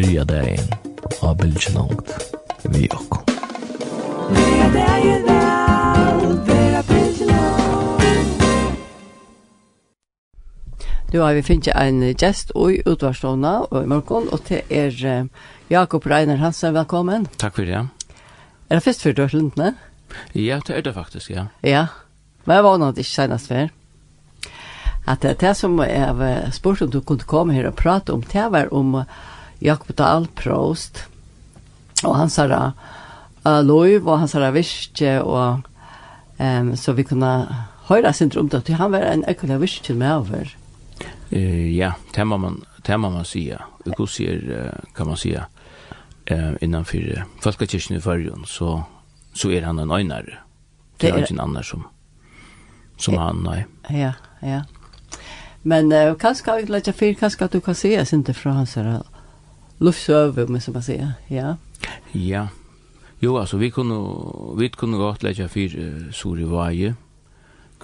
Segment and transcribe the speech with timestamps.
[0.00, 0.64] byrja dagen
[1.22, 1.38] av
[1.74, 2.36] langt.
[2.62, 3.18] vi okko.
[4.30, 8.02] Byrja dagen vel, byrja bildjenongt.
[11.12, 15.26] Du har vi finnst en gäst i utvarstånda og i morgon, og til er
[15.70, 17.26] Jakob Reiner Hansen, velkommen.
[17.36, 17.88] Takk for det.
[18.70, 19.74] Er det først for du har lundene?
[20.34, 21.44] Ja, det er det faktisk, ja.
[21.62, 21.86] Ja,
[22.44, 23.68] men jeg var nok ikke senest før
[25.06, 28.52] at det, det som jeg spurte om du kunne komme her og prate om, det
[28.52, 29.02] var om
[29.60, 31.04] Jakob Dahl Prost
[32.04, 32.60] og han sa da
[33.44, 35.66] uh, Loiv og han sa da Virke og
[36.38, 37.32] um, så vi kunne
[37.90, 40.56] høre sin om det, han var en ekkelig Virke med over.
[41.32, 43.58] Uh, ja, det må man, det må man sige.
[43.84, 45.44] Hvordan kan man sige
[46.30, 48.82] uh, innanfor uh, Falkakirken i Førjon så,
[49.34, 50.40] så er han en øynare.
[51.00, 51.86] Det er ikke en annen som,
[52.98, 53.64] som han, nei.
[53.90, 54.62] Ja, ja.
[55.62, 59.00] Men uh, kanskje vi legger fyr, kanskje du kan se oss ikke fra hans her
[59.80, 61.12] luftsöver, men som man.
[61.28, 61.56] Ja.
[62.12, 62.48] Ja.
[63.20, 63.96] Jo, altså, vi kunne,
[64.56, 66.94] vi kunne gott lägga för uh, Suri Vaje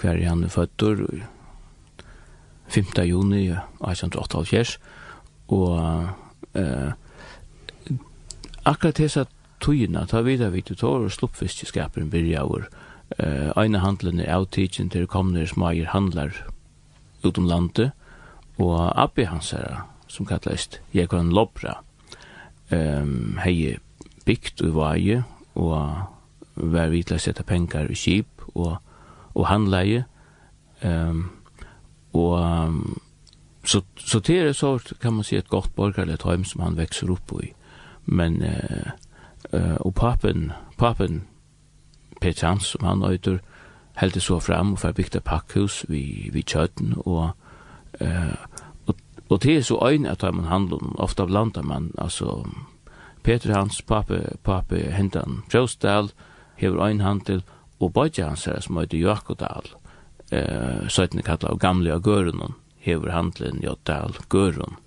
[0.01, 1.07] hver i han føtter,
[2.67, 4.77] 5 juni 1888
[5.47, 5.79] og
[6.53, 6.91] uh,
[8.63, 9.25] akkurat dessa
[9.63, 12.67] tøyina, ta vidar vi til tår og sluppfiskeskaperen byrja over.
[13.17, 16.35] Eh, Eine handlene er avtidsen til kommende smager handlar
[17.23, 17.91] utom landet,
[18.59, 19.87] og Abbi hans herra,
[20.17, 21.77] som kallast Jekon Lopra,
[22.73, 23.77] um, hei
[24.25, 25.23] bygd i vaje,
[25.55, 25.77] og
[26.57, 28.79] var vi til å sette penger i kip, og,
[29.37, 30.05] og handleie,
[30.81, 31.27] um,
[32.17, 32.97] og um,
[33.67, 37.11] så, så til er så kan man si et godt borgerlig heim som han vekser
[37.11, 37.51] opp i.
[38.05, 38.93] Men, uh,
[39.53, 41.25] uh, og papen, papen
[42.21, 43.37] Peter Hans, som han øyder,
[43.97, 47.33] heldig så fram og fikk bygda pakkhus vi, vi kjøtten, og
[48.01, 48.56] uh,
[49.29, 52.47] Og det er så øyne at man handler, ofta blandar man, altså,
[53.23, 56.11] Peter hans, pape, pape, hentan, Trøvsdal,
[56.55, 57.43] hever øynhandel,
[57.79, 59.67] og bøyde hans her, som heter Jakodal,
[60.31, 64.77] eh, søytene kallet av gamle av Gørunen, hever handelen Jotdal Gørun,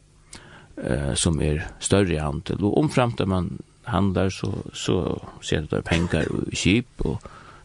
[0.77, 6.31] eh, som er større handel, og omframt man handlar, så, så ser det der penger
[6.31, 7.21] og kip, og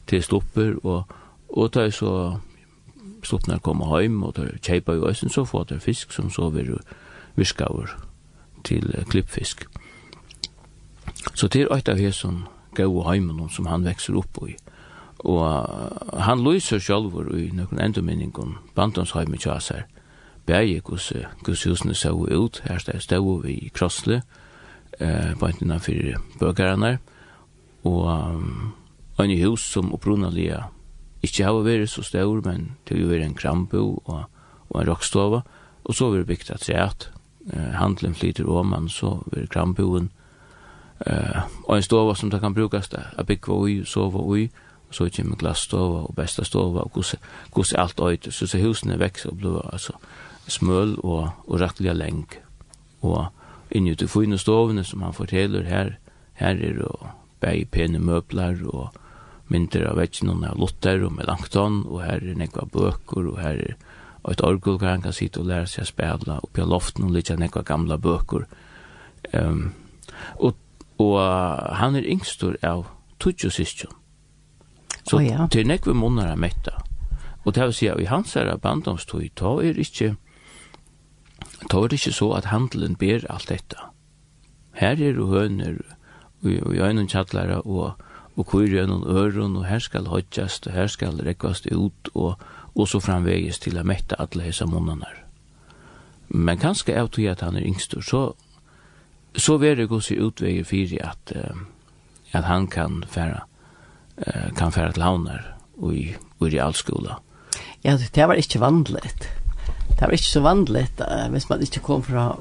[0.07, 1.15] til slupper, og,
[1.49, 2.11] og tar så
[3.25, 6.77] slutnar koma heim og der kjeipa i øysen så får der fisk som så vil
[7.35, 7.97] virkaver
[8.63, 9.65] til klippfisk.
[11.33, 14.55] Så det er eit av hesson gau heimen som han vekser opp i.
[15.25, 19.85] Og uh, han lyser sjálfur i nøkken enduminningum i tjasar.
[20.45, 21.13] Bæg gus
[21.43, 24.21] gus husene så ut, her stod vi i krossle,
[24.99, 25.87] eh, på enten av
[26.39, 26.99] bøkerne,
[27.83, 28.05] og
[28.35, 28.73] um,
[29.19, 30.63] en hus som opprunalige
[31.25, 34.25] Ikke har vært så stor, men det har vært en krambo og,
[34.69, 35.41] og en rockstova,
[35.85, 37.09] og så har vi bygd et treat.
[37.77, 40.09] Handelen flyter om, men så har kramboen
[41.05, 44.49] uh, og en stova som det kan brukes det a bygge ui, sove ui,
[44.89, 46.91] og så kommer glasstova og besta stova og
[47.51, 48.31] gos, alt øyde.
[48.31, 49.93] Så, så husene vekser og blir altså,
[50.47, 52.27] smøl og, og rettelig leng.
[53.01, 53.25] Og
[53.71, 55.95] inni til fine stovene som han forteller her,
[56.33, 56.91] her er det
[57.41, 58.93] bæg pene møbler og
[59.51, 63.75] myndir av veggen av Luther og Melanchthon, og her er nekva bøker, og her er
[64.31, 67.13] et orgel hvor han kan sitte og lære seg å spela oppi av loften og
[67.13, 68.47] litt nekva gamla bøker.
[69.33, 69.75] Um,
[70.39, 70.57] og,
[71.01, 71.19] og
[71.77, 72.87] han er yngstor av
[73.21, 73.93] Tudjo Sistjon.
[75.05, 75.45] Så oh, ja.
[75.53, 76.79] til nekva munnar er metta.
[77.45, 80.15] Og det vil si at i hans her bandomstøy, ta er ikke
[81.69, 83.77] ta er det ikke så at handelen ber alt dette.
[84.75, 85.77] Her er jo høner
[86.45, 88.01] og i øynene kjattlæra og
[88.35, 92.35] og køyre gjennom øren, og her skal hodjast, og her skal rekkast ut, og,
[92.75, 95.07] og så framveges til å mette alle hese månene.
[96.29, 98.23] Men kanskje av til at han er yngstor, så,
[99.35, 101.35] så vil det gå seg utveie for at,
[102.33, 103.45] at han kan fære,
[104.57, 105.47] kan fære til havner
[105.93, 107.19] i, i realskola.
[107.85, 109.29] Ja, det var ikke vanligt.
[109.95, 112.33] Det var ikke så vanligt uh, hvis man ikke kom fra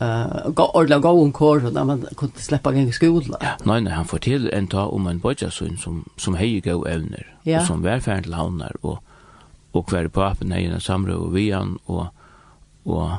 [0.00, 3.38] eh gå ordla gå en kurs och man kunde släppa gå i skolan.
[3.40, 7.36] Ja, nej nej, han fortäller en ta om en bojasson som som hej gå evner
[7.42, 7.60] ja.
[7.60, 9.04] och som välfärd till havnar och
[9.72, 12.06] och kvar på appen när en samråd och vian och
[12.84, 13.10] och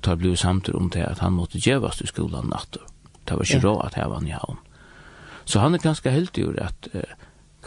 [0.00, 2.76] tar blev samtal om det att han måste gevas i skolan natt.
[3.24, 4.56] Det var ju rå att här var i havn.
[5.44, 6.88] Så han är ganska helt ur att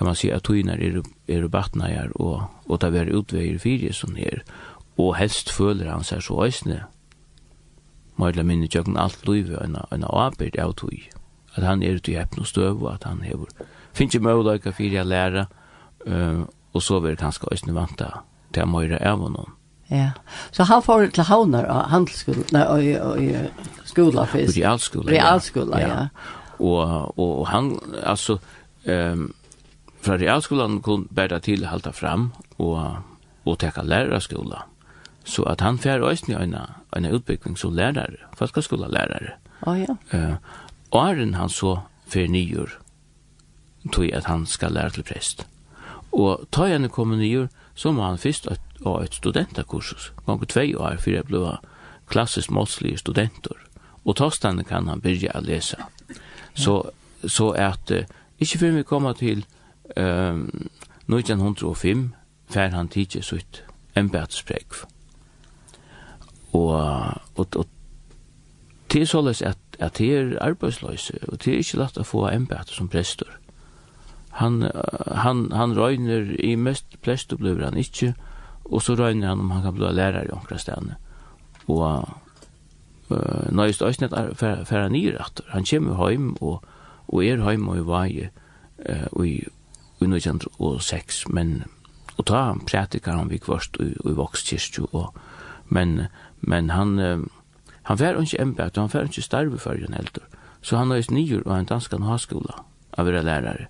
[0.01, 4.13] kan man säga att tøynar er er batnar og og ta ver utveir fyrir som
[4.13, 4.41] ner
[4.97, 6.83] og helst føler han seg så øysne
[8.19, 11.07] Møyla minni tjøkken alt livet en, en avbyrd av tog.
[11.55, 13.49] At han er til heppen og støv, at han hever
[13.93, 15.47] finnes ikke møyla fyrir jeg læra,
[16.07, 18.21] uh, og så vil kanskje òsne vanta
[18.55, 19.57] til Møyra av honom.
[19.91, 20.13] Ja,
[20.55, 22.63] så han får til havner av handelsskolen, nei,
[23.03, 23.33] og i
[23.89, 24.55] skola først.
[24.55, 25.25] Realskola, ja.
[25.25, 25.89] Realskola, ja.
[25.89, 26.29] ja.
[26.61, 27.73] Og, og han,
[28.07, 28.37] altså,
[28.87, 29.27] um,
[30.01, 33.01] fra realskolan kunne bæra til halta fram og,
[33.43, 34.63] og teka lærarskola.
[35.23, 36.55] Så at han fær øyne en
[36.97, 39.37] en utbildning utbygging som lærere, folkeskolelærer.
[39.61, 39.95] Å oh, ja.
[40.13, 40.35] Uh,
[40.91, 42.79] åren han så för nyår,
[43.91, 45.47] tog at han skal lære til prest.
[46.11, 48.47] Og ta henne kommer nyår, så må han først
[48.83, 50.11] ha et studentakursus.
[50.25, 51.57] ganger tvei år, for jeg ble
[52.07, 53.55] klassisk måtslige studenter.
[54.05, 55.77] Og tostene kan han begynne å lese.
[56.53, 56.91] Så,
[57.27, 58.03] så at, uh,
[58.39, 59.45] ikke før vi kommer til
[59.95, 60.49] um,
[61.07, 62.13] 1905,
[62.49, 63.63] för han tidsjes sitt
[63.95, 64.73] en bætsprek.
[66.53, 66.73] Og,
[67.35, 67.65] og, og
[68.91, 72.25] det er såleis at, at det er arbeidsløse, og det er ikke lett å få
[72.31, 73.29] embet som prestor.
[74.39, 74.63] Han,
[75.23, 78.13] han, han røyner i mest prestor blir han ikke,
[78.65, 80.99] og så røyner han om han kan bli lærer i omkring stedene.
[81.67, 82.09] Og
[83.11, 85.47] uh, nøyest øyne er han nye retter.
[85.55, 86.63] Han kommer hjem, og,
[87.07, 88.29] og er hjem og i vei,
[88.89, 89.37] uh, og i,
[90.01, 91.61] i 1906, men
[92.17, 95.15] og ta prædikar han vi kvørst i, i vokskirkju, og,
[95.73, 96.07] men
[96.41, 97.23] men han uh,
[97.83, 100.23] han var ikke embet, han var ikke starve for en eldre.
[100.61, 102.61] Så han nøys nyer og en dansk haskola
[102.97, 103.67] av være lærere.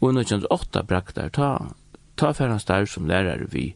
[0.00, 1.74] Og i 1908 brakk der, ta,
[2.16, 3.74] ta for han starve som lærere vi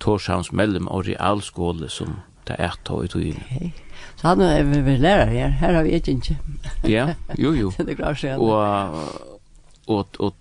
[0.00, 3.40] Torshavns mellom og realskole som det er ta i togin.
[3.46, 3.70] Okay.
[4.16, 6.38] Så han er vi lærare her, her har vi ikke ikke.
[6.84, 7.72] ja, jo, jo.
[7.78, 8.38] det er klart seg.
[8.38, 8.94] Og,
[9.86, 10.34] og, og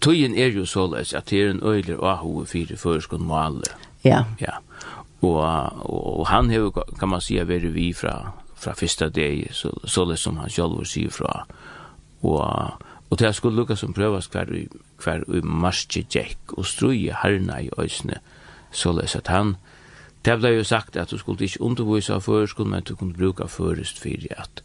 [0.00, 3.74] togin er jo såleis at det er en øyler og ahove fire føreskånd må alle.
[4.04, 4.24] Ja.
[4.40, 4.60] Ja.
[5.20, 5.44] Och,
[5.90, 10.16] og, og han har, kan man säga, vært vi fra, från första dag, så, så
[10.16, 11.42] som han själv säger från.
[12.20, 12.70] Och,
[13.08, 14.48] och det skulle lukka som prövas kvar,
[14.98, 18.20] kvar i marsje djäck och struja herna i ösne,
[18.72, 19.56] så läs att han,
[20.24, 23.46] Det ble jo sagt at du skulle ikke undervise av føreskål, men du kunne bruke
[23.48, 24.60] førest for at,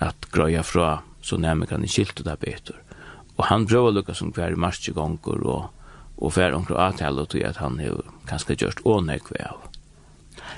[0.00, 2.78] at grøya fra, så nærmere kan jeg skilte det bedre.
[3.36, 5.68] Og han prøver å lukke som hver marsjegonger og,
[6.16, 9.73] og fer omkring avtale og tog at han har kanskje gjort ånøy av.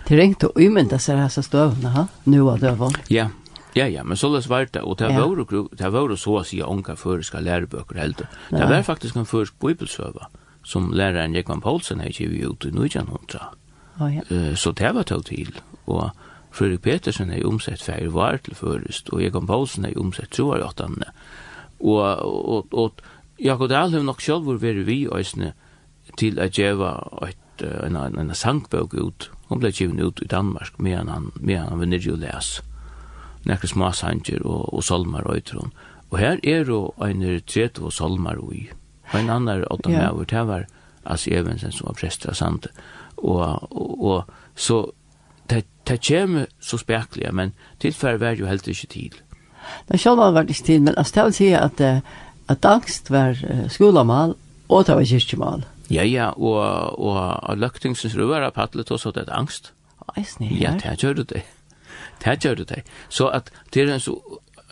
[0.09, 2.07] Det ringte og umynda seg sig här ha?
[2.25, 2.93] Nu var det var.
[3.09, 3.29] Ja,
[3.75, 4.83] ja, ja, men så løs var det.
[4.83, 5.69] Och det var, ja.
[5.73, 8.29] det var så å si unga förska läroböcker heller.
[8.51, 10.29] Det var faktiskt en føresk bibelsøva
[10.65, 13.41] som læreren Jekman Poulsen har givit ut i 1900.
[14.01, 14.57] Oh, ja.
[14.57, 15.55] Så det var tog till.
[15.85, 16.11] Och
[16.51, 19.09] Fredrik Petersen har omsett färg var til förrest.
[19.09, 20.81] Och Jekman Poulsen har omsett tror jag att
[21.79, 22.19] Och,
[22.57, 23.01] och, och
[23.37, 25.53] Jakob Dahl har nok själv varit vi ösne
[26.17, 30.79] till att geva ett, en, en, en sangbok ut Han ble givet ut i Danmark
[30.79, 32.49] medan han, medan han var nere og les.
[33.47, 35.73] Nekker små sanger og, og solmar og ytron.
[36.11, 38.67] Og her er jo en retret og solmar og i.
[39.13, 40.03] Og en annen åtta yeah.
[40.03, 40.67] med over til var
[41.07, 42.73] Asi Evensen som var prester av Sande.
[43.17, 44.83] Og, og, og så
[45.51, 49.15] det, det kommer så spekliga, men tilfærd var jo helt ikke til.
[49.87, 51.81] Det sjálva var vært ikke tid, men altså, det vil si at,
[52.51, 54.35] at angst var uh, skolamal,
[54.69, 55.65] og det var kyrkjemal.
[55.91, 59.73] Ja, ja, og, og, og løktingsens røver av patlet også, det er angst.
[60.17, 61.43] Eisne, ja, det gjør det.
[62.25, 62.83] Det gjør det.
[63.09, 64.17] Så at det er en så,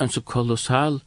[0.01, 1.01] en så kolossal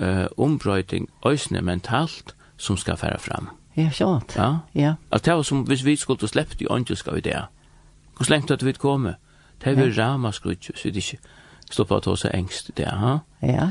[0.00, 3.48] uh, ombrøyting, eisne mentalt, som skal fære fram.
[3.76, 4.36] Ja, sjått.
[4.36, 4.56] Ja.
[4.74, 4.94] ja.
[5.10, 7.50] At det var som hvis vi skulle sleppt i åndjelska ideer.
[8.16, 9.14] Hvor slengt at vi komme?
[9.64, 10.04] Det er ja.
[10.04, 11.18] rama skrutje, så det ikke
[11.70, 12.86] stå på å ta seg engst i det.
[12.86, 13.18] Ha?
[13.42, 13.68] Ja.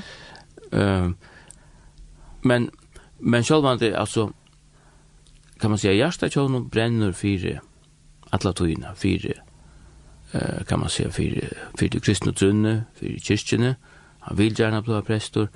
[0.74, 1.12] Uh,
[2.42, 2.70] men,
[3.20, 4.32] men sjålvan det, altså,
[5.62, 7.60] kan man säga hjärsta tjån bränner fyra
[8.30, 9.34] alla tøyna, fyra
[10.32, 11.48] eh, kan man säga fyra
[11.80, 13.76] fyra kristna trunne, fyra kyrkjene
[14.20, 15.48] han vil gärna bli prästor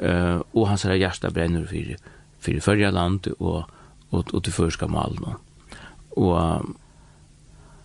[0.00, 1.96] eh, og hans her hjärsta bränner fyra
[2.40, 3.64] fyra förra land og,
[4.10, 5.36] og, og til fyrska malen
[6.10, 6.66] och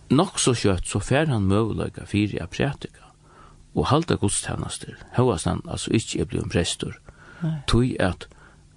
[0.10, 3.04] nok så kjøtt så fær han møvelaga fyra prætika
[3.76, 6.96] og halda gudstjenester, høyast han altså ikke er blevet prestor
[7.68, 8.28] tøy at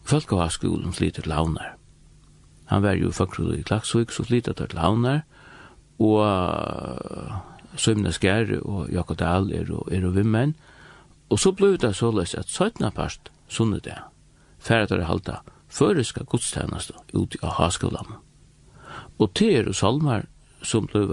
[0.02, 1.79] folk har skolen sliter launar
[2.70, 5.24] Han var jo faktisk i Klaksvik, så flyttet til Havnar,
[6.00, 6.22] og
[7.76, 10.54] Sømnes Gær og Jakob Dahl er og, er og vimmen.
[11.30, 12.90] Og så ble det såleis at 17.
[12.94, 13.98] part sunnet det,
[14.58, 18.16] færre til å halda føreska godstjeneste ut av Aha-skolan.
[19.18, 20.26] Og til er og salmar
[20.62, 21.06] som ble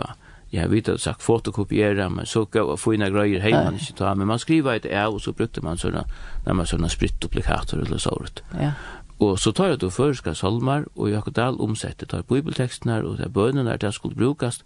[0.51, 3.97] jeg vet at sagt fotokopiera, men så gav jeg få inn grøyer hei man ikke
[3.99, 6.05] ta, men man skriva et av, og så brukte man sånne,
[6.45, 8.39] når man sånne sprittduplikator eller sånt.
[8.55, 8.71] Ja.
[9.19, 13.29] Og så tar jeg til føreska salmar, og Jakob Dahl omsette, tar bibeltekstene og tar
[13.33, 14.63] bønene der det skulle brukast,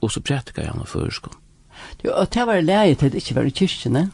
[0.00, 1.30] og så prætika jeg han føreska.
[2.02, 4.10] Du, og det var leie til det ikke var i kyrkjene?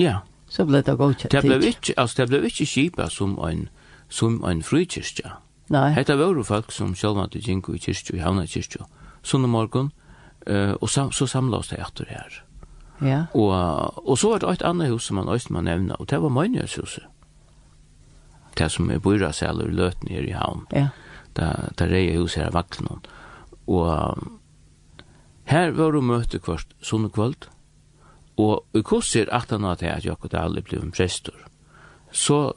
[0.00, 0.18] Ja.
[0.48, 1.32] Så ble det godkjent?
[1.32, 3.68] Det ble ikke, altså, det ble ikke kipa som en,
[4.08, 5.34] som en frikyrkja.
[5.68, 5.90] Nei.
[5.92, 8.86] Hetta var jo folk som sjálva til Ginko i kyrkju, i Havna kyrkju,
[9.22, 9.92] sunne morgon,
[10.48, 12.40] uh, og sam, så samla oss det etter her.
[13.04, 13.20] Ja.
[13.34, 13.52] Og,
[14.08, 16.32] og så var det et annet hus som man også man nevne, og det var
[16.32, 17.04] Møynjøshuset
[18.58, 20.66] det som er bøyra sæler løten her i havn.
[20.72, 20.88] Ja.
[21.36, 23.04] Da, da reier hos her vaklen.
[23.68, 24.18] Og
[25.48, 27.48] her var det møte kvart sånne kvöld,
[28.38, 31.36] og i kurser at han hadde at Jakob Dahle ble en prestor.
[32.12, 32.52] Så,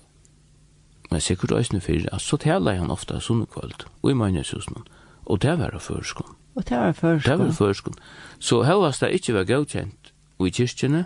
[1.11, 4.83] men sikkert øyne fyrir, at så taler han ofta sånne kvöld, og i manneshusene,
[5.25, 6.35] og det var det førskånd.
[6.55, 7.39] Og det var førskånd.
[7.39, 7.95] Det var førskånd.
[8.39, 11.05] Så hevast det ikke var godkjent i kyrkjene,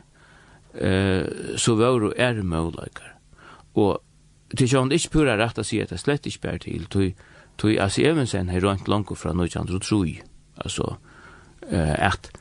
[0.74, 3.14] eh, så var det er muligheter.
[3.76, 4.02] Og
[4.56, 7.14] til sjón ikki pura rætt at siga at slett ikki ber til tui
[7.58, 10.22] tui as Evensen har rønt langt fra 1903.
[10.58, 10.96] Altså
[11.72, 12.32] eh at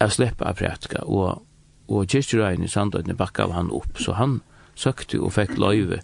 [0.00, 1.42] at sleppa av prætka og
[1.88, 4.40] og kirkjurøyen i Sandøyne bakka av han opp, så han
[4.74, 6.00] søkte og fikk løyve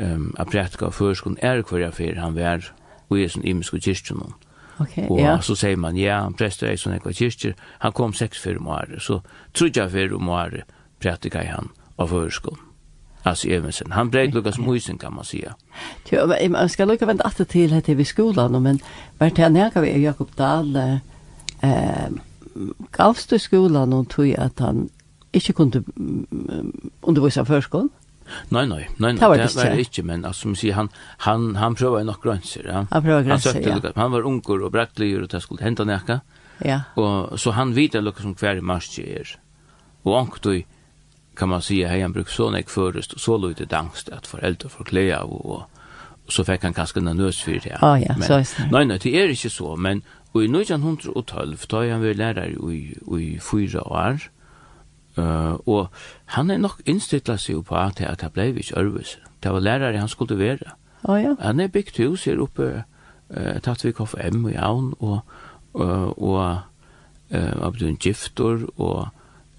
[0.00, 2.72] um, av prætka og førskon er hver affær han var
[3.08, 4.34] og i sin imiske kirkjurøyen.
[4.80, 5.40] Okay, og ja.
[5.40, 7.52] så sier man, ja, han prester ei sånn ekva kyrkjer,
[7.82, 9.18] han kom seks fyrir om året, så
[9.52, 10.64] trodde jeg fyrir om året
[11.00, 11.68] prætika han
[12.00, 12.56] av førskon.
[13.22, 13.92] Alltså Evensen.
[13.92, 15.54] Han bröt Lukas Moisen kan man säga.
[16.10, 18.78] Jo, man ska lucka vänta åter till här till skolan men
[19.18, 22.08] vart han när vi Jakob Dahl eh
[22.90, 24.88] gavs till skolan och tog att han
[25.32, 25.82] inte kunde
[27.00, 27.88] undervisa förskolan.
[28.48, 30.88] Nej nej, nej nei, det var det, det, det inte men alltså som säger han
[31.18, 32.86] han han prøver nog gränser, ja.
[32.90, 33.70] Han prøver gränser.
[33.70, 33.90] Han, ja.
[33.94, 36.20] han var unger och brattlig och det skulle hända näka.
[36.58, 36.80] Ja.
[36.94, 39.38] Och så han vet Lukas som hver i mars är.
[40.02, 40.62] Och du
[41.34, 44.84] kan man säga hej han brukar så näck förrest så lite dangst att föräldrar får
[44.84, 45.62] klä av och,
[46.28, 47.78] så fick han kanske en nös för det.
[47.80, 48.68] Ja, oh, ja, men, så är det.
[48.72, 52.94] Nej, nej, det är inte så, men Og i 1912 er han väl lärare i,
[53.18, 54.18] i fyra år.
[55.18, 55.88] Uh, och
[56.24, 59.18] han är nog inställd seg på at det, det blev ikke örvis.
[59.42, 60.70] Det var lärare han skulle være.
[61.02, 61.36] Oh, ja.
[61.40, 62.84] Han är byggt hus her uppe
[63.36, 65.20] uh, tatt vi KFM och jaun och,
[65.74, 66.56] uh, och
[67.34, 69.08] uh, av den giftor och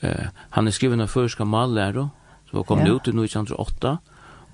[0.01, 2.09] Han er skriven av førska mallæro,
[2.49, 2.95] som kom ja.
[2.95, 3.97] ut i 1908,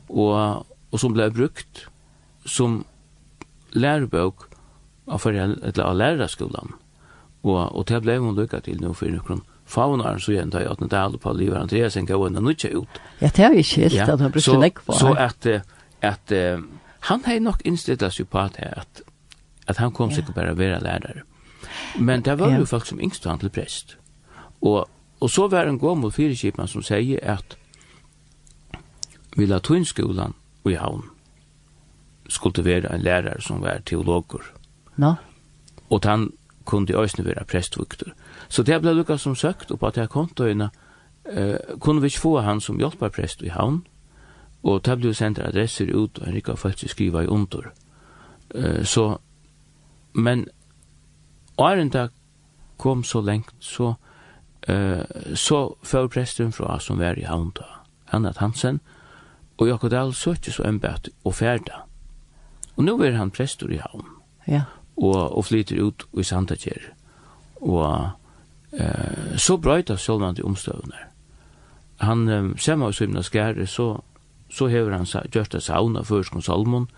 [0.10, 1.88] og, og som ble brukt
[2.48, 2.82] som
[3.76, 4.48] lærebøk
[5.08, 6.76] av, eller, av lærerskolan.
[7.44, 10.80] Og, og det ble hun lykka til nå for noen faunar så gjenta jeg att
[10.90, 12.88] det er på livet Andreas en gav henne nutja ut.
[13.20, 14.94] Ja, det har vi ikke helt at han brukte så, nekk på.
[14.94, 15.48] Så at,
[16.02, 16.32] at
[17.00, 19.02] han har nok innstillet seg på at, at,
[19.68, 21.24] at han kom sikkert bare å være lärare.
[22.00, 23.98] Men det var jo folk som yngst han til prest.
[24.62, 24.88] Og,
[25.20, 27.58] Og så var en gammel fyrirskipan som sier at
[29.38, 30.34] vi la tunnskolan
[30.66, 31.04] i havn
[32.30, 34.44] skulle være en lærer som var teologer.
[34.98, 35.08] Nå?
[35.08, 35.14] No.
[35.90, 36.32] Og han
[36.66, 38.12] kunne også være prestvukter.
[38.50, 42.12] Så det ble lukket som søkt, og på at jeg kom til eh, kunne vi
[42.12, 43.86] ikke få han som hjelper prest i havn,
[44.64, 47.72] og det ble sendt adresser ut, og Henrik har skriva i under.
[48.56, 49.18] Eh, så,
[50.14, 50.48] men
[51.58, 52.08] åren da
[52.78, 53.94] kom så lengt, så
[54.68, 57.66] Eh, så får presten fra som var i havnta,
[58.12, 58.80] Annat Hansen,
[59.58, 61.86] og Jakob Dahl søkte så embet og ferda.
[62.76, 64.06] Og nå er han prestor i havn,
[64.48, 64.68] ja.
[64.98, 66.92] og, og flyter ut i Sandakjer.
[67.62, 68.10] Og
[68.76, 71.08] eh, så brøyta Solman til omstøvner.
[72.04, 74.02] Han eh, ser meg som skære, så,
[74.50, 76.90] så hever han sa, gjørst det sauna først om Salmon,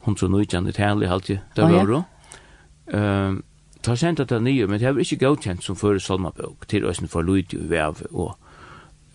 [0.00, 2.02] hun så nøytjande tælig alltid, der var oh, ja.
[2.98, 3.36] Eh,
[3.82, 7.22] tar sendt det nye, men det har ikke godkjent som før salmabok, til øyne for
[7.22, 8.36] lyd og vev, og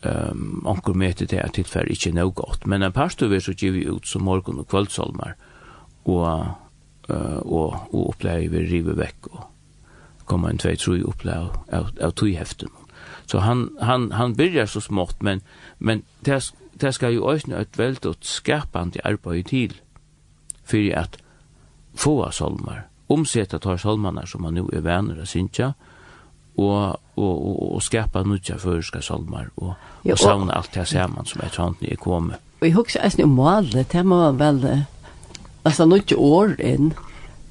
[0.05, 2.67] um, anker med til det at tilfell ikke er noe godt.
[2.67, 5.35] Men en pastor vil så give ut som morgen og kveldsalmer,
[6.05, 6.47] og,
[7.09, 9.45] uh, og, og oppleie vi rive vekk, og
[10.25, 12.73] komme en tvei tru oppleie av, av tøyheften.
[13.29, 15.41] Så han, han, han byrjar så smått, men,
[15.79, 16.41] men det,
[16.81, 19.77] det skal jo øyne et veldig skapande arbeid til,
[20.65, 21.17] for at
[21.95, 25.73] få salmer, omsetta tar salmanar som man nu er vänner att synka
[26.57, 29.73] og og og, og skapa nutja førska salmar og
[30.05, 32.39] ja, og savna alt det saman som er tant i komme.
[32.61, 34.85] Og eg hugsa æsni om målet, det må vel
[35.63, 36.93] altså nutja år inn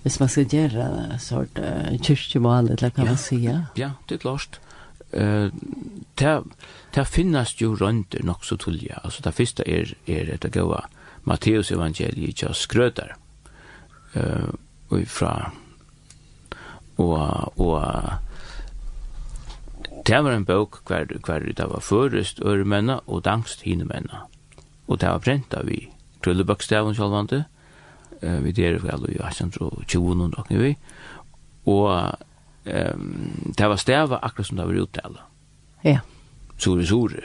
[0.05, 3.63] hvis man skal gjøre en sort uh, kyrkjemal, eller kan man si, ja?
[3.75, 4.61] Det er klart.
[5.17, 5.49] Uh,
[6.21, 6.35] det,
[6.95, 9.01] det finnes jo rønder nok så tullja.
[9.01, 10.83] Altså, det første er, er etter gåa
[11.25, 13.15] Matteus evangeliet ikke skrøter.
[14.13, 14.53] Uh,
[15.07, 15.53] fra
[16.97, 17.83] Og, og
[20.07, 24.29] det var en bok hver, hver det var først øremenna og dangst hinemenna.
[24.87, 25.89] Og det var brent av vi
[26.25, 27.45] trullebøkstaven sjálvande,
[28.21, 30.77] vi der vel i Asjantro og Tjivun og vi,
[31.67, 32.19] og
[32.65, 35.25] um, det var stava akkurat som det var uttale.
[35.85, 35.99] Ja.
[36.57, 37.25] Sore, sore.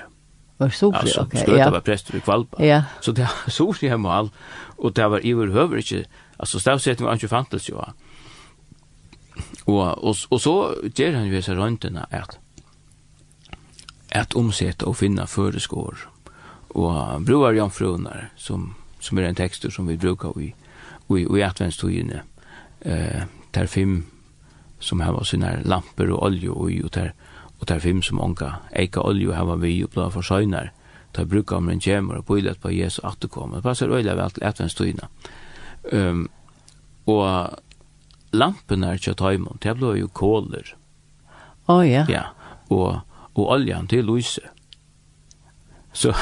[0.59, 1.38] Var sore, altså, ok.
[1.38, 1.69] Skøtta ja.
[1.71, 2.63] var prester i Kvalpa.
[2.63, 2.81] Ja.
[3.01, 4.41] Så det var sore hjemme og alt,
[4.77, 6.05] og det var i hver høver ikke
[6.39, 7.93] alltså stavsättning var inte fantasy va.
[9.63, 12.38] Och och och så ger han ju så runt den här att
[14.12, 16.10] att omsätta och finna föreskår
[16.67, 20.55] och broar jomfrunar som som är en texter som vi brukar i
[21.10, 21.27] i
[21.89, 22.22] i inne.
[22.81, 24.03] eh där fem
[24.79, 27.13] som har sina lampor och olja och och där
[27.60, 30.72] och där fem som anka eka olja har vi och blå försönar
[31.12, 33.55] där brukar man gemmer och på på Jesu återkomst.
[33.55, 35.08] Det passar öliga väl till inne.
[35.91, 36.27] Um,
[37.10, 37.58] og
[38.31, 40.75] lampen er ikke taimon, det ble jo kåler.
[41.69, 42.05] Å oh, ja.
[42.10, 42.24] Ja,
[42.69, 43.01] og,
[43.36, 44.43] og oljan til lyse.
[45.93, 46.13] Så,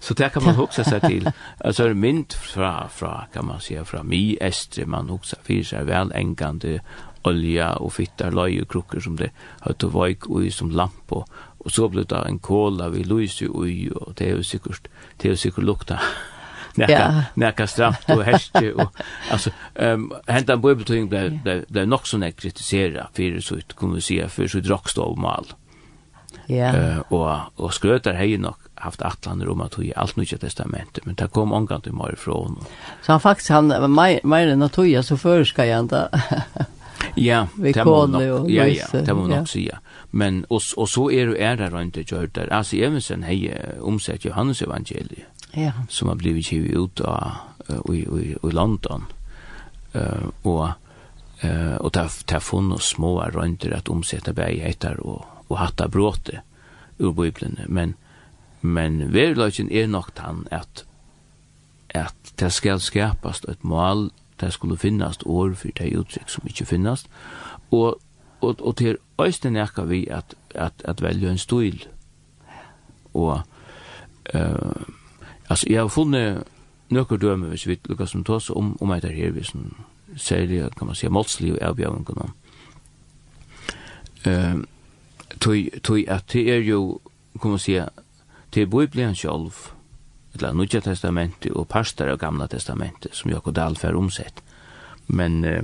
[0.00, 1.30] så det kan man huxa seg til.
[1.60, 5.86] Alltså en mynd fra, fra, kan man säga, fra mi estre, man huxa fyrir seg
[5.90, 6.80] velengande
[7.24, 9.30] olja og fittar løyekrukker som det
[9.64, 11.24] har og voik ui som lampo.
[11.64, 14.90] Og så ble det en kåla vi lyse ui, og det er jo sikkert,
[15.20, 16.00] det er jo sikkert lukta
[16.76, 18.96] näka näka stramt och hästje och
[19.30, 24.00] alltså ehm hända bibelting blev blev blev nog så näck kritisera för så ut kunde
[24.00, 25.46] se för så drakstov mal.
[26.46, 26.76] Ja.
[26.76, 31.14] Eh och och skrötar hej nog haft atlander om att i allt nya testamentet men
[31.14, 32.64] det kom omgång till mig ifrån.
[33.02, 36.08] Så han faktiskt han mer än att jag så förska jag inte.
[37.16, 39.78] Ja, det må nok, ja, ja, det må nok sige.
[40.10, 42.48] Men, og, og så er det er det rundt det gjort der.
[42.50, 45.24] Altså, Evensen har omsett Johannes evangeliet
[45.56, 45.72] ja.
[45.88, 47.32] som har blivit givet ut av,
[47.92, 49.04] i, i, i London.
[49.94, 50.72] Uh, og
[51.44, 56.40] uh, og det har funnet små rønter at omsette bergheter og, og hatta bråte
[56.98, 57.58] ur Bibelen.
[57.68, 57.94] Men,
[58.60, 60.84] men verløgjen er nok han at,
[61.90, 66.66] at det skal skapas et mål, det skulle finnas år for det uttrykk som ikke
[66.66, 67.06] finnast,
[67.70, 68.00] og,
[68.40, 71.84] og, og til øysten nekka vi at, at, at velge en stil.
[73.14, 73.42] Og
[74.34, 74.82] uh,
[75.54, 76.38] Alltså jag har funnit
[76.88, 79.74] några dömer hvis vi lukkar som tås om, om eit er her, hvis en
[80.16, 82.32] særlig, kan man säga, målslig og avbjørn, kan man.
[84.26, 84.64] Uh,
[85.82, 86.98] tog at det er jo,
[87.42, 87.88] kan man säga,
[88.54, 89.70] det er Bibelen sjálf,
[90.34, 94.42] eller Nudja testamentet og parstar av Gamla testamentet, som Jakob Dahl fer omsett.
[95.06, 95.62] Men, uh,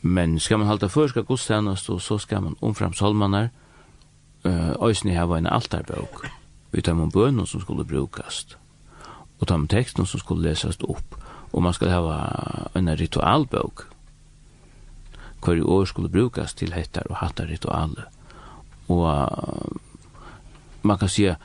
[0.00, 3.50] men skal man halda för ska godstjänast och så ska man omfram salmanar,
[4.46, 6.26] uh, öjsni hava en altarbok,
[6.72, 8.56] utan man bönon som skulle brukast
[9.44, 11.18] og ta med teksten som skulle lesast upp.
[11.52, 12.16] Og man skulle hava
[12.74, 13.90] en ritualbok
[15.44, 18.08] hver år skulle brukas til hettar og hattar ritualer
[18.88, 19.28] og
[20.82, 21.36] man kan sige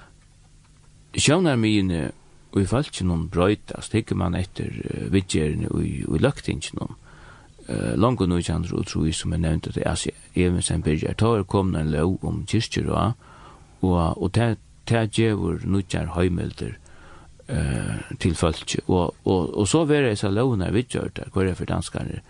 [1.18, 2.12] sjøvnar mine
[2.52, 6.96] og i falsk noen brøytas, tykker man etter uh, vidgjerne og i, i noen
[7.70, 11.14] uh, langt og nøytjandre og tro som er nevnt at det er even sen byrjar
[11.14, 13.14] ta er kom en lov om kyrkjer og,
[13.82, 16.78] og ta, ta gjevur nøytjar høymelder
[17.50, 21.54] eh till folk och och och så var det så låna vi gjort där kvar
[21.54, 22.22] för danskare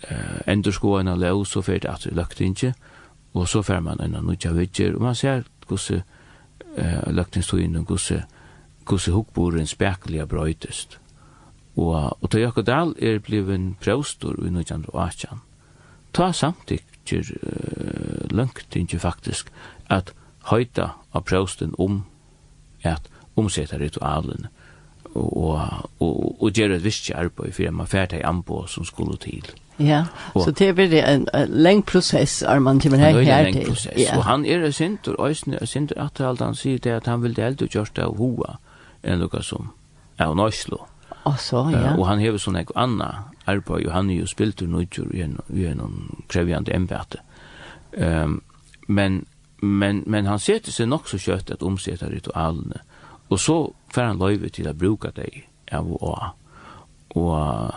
[0.00, 2.74] eh ändå sko en lås så för att det lukt inte
[3.32, 6.02] och så får man en nutja vitjer och man ser hur
[6.76, 8.24] eh lukt inte så in och hur
[8.90, 10.98] hur hukboren spärkliga brötest
[11.76, 15.40] og og tøy Jakodal er blivin próstur och 1918.
[16.12, 19.50] Ta samtykkir uh, langt ikkje faktisk
[19.90, 20.12] at
[20.50, 22.04] høyta av prósten om
[22.84, 24.46] at omsetta ritualen
[25.14, 25.60] og,
[26.00, 29.46] og, og gjøre et visst arbeid for man ferdig anbå som skulle til.
[29.78, 33.28] Ja, og, så det blir en, en leng prosess er man til her til.
[33.28, 34.16] Er en prosess, ja.
[34.16, 37.22] og han er sint, og Øysen er sint, at alt han sier det at han
[37.22, 38.58] vil det eldre gjørst av hoa,
[39.02, 39.72] enn noe som
[40.18, 40.84] er av Nøyslo.
[41.24, 41.94] Og så, ja.
[41.94, 45.10] Uh, og han hever sånn ek anna arbeid, og han er jo spilt ur nøytjur
[45.14, 47.22] gjennom krevjande embete.
[47.96, 48.42] Um,
[48.86, 49.24] men,
[49.58, 52.84] men, men han setter seg nok så kjøtt at omsetter ritualene,
[53.32, 53.56] Og så
[53.94, 56.22] får han løyve til å bruke deg av og
[57.14, 57.74] og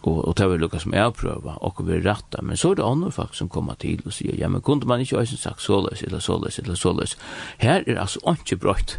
[0.00, 2.84] og og det var lukka som er prøva og vi ratta men så er det
[2.84, 6.02] andre folk som kommer til og sier ja men kunde man ikke eisen sagt såleis
[6.02, 7.18] eller såleis eller såleis
[7.58, 8.98] her er altså ikke brøtt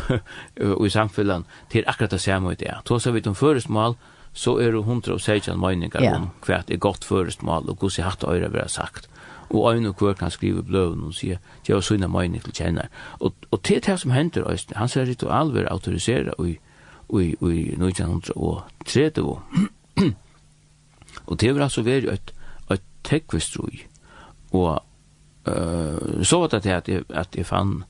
[0.78, 3.94] og i samfunnet til akkurat det samme i det så vi om føresmål
[4.34, 8.26] så er det hundra og seitjan meiningar om hva er godt føresmål og hvordan hatt
[8.26, 9.06] øyre vi har sagt
[9.50, 12.88] og øyne og kvar kan skrive bløven og sier, det var sånne mening til kjenner.
[13.20, 16.56] Og, og til det som hender, han ser ritual ved autorisere i,
[17.20, 19.38] i, i 1930.
[21.26, 22.34] og det var altså vært et,
[22.70, 23.84] et tekvestrøy.
[24.52, 24.82] Og
[25.48, 27.84] uh, så var det at jeg, at jeg fann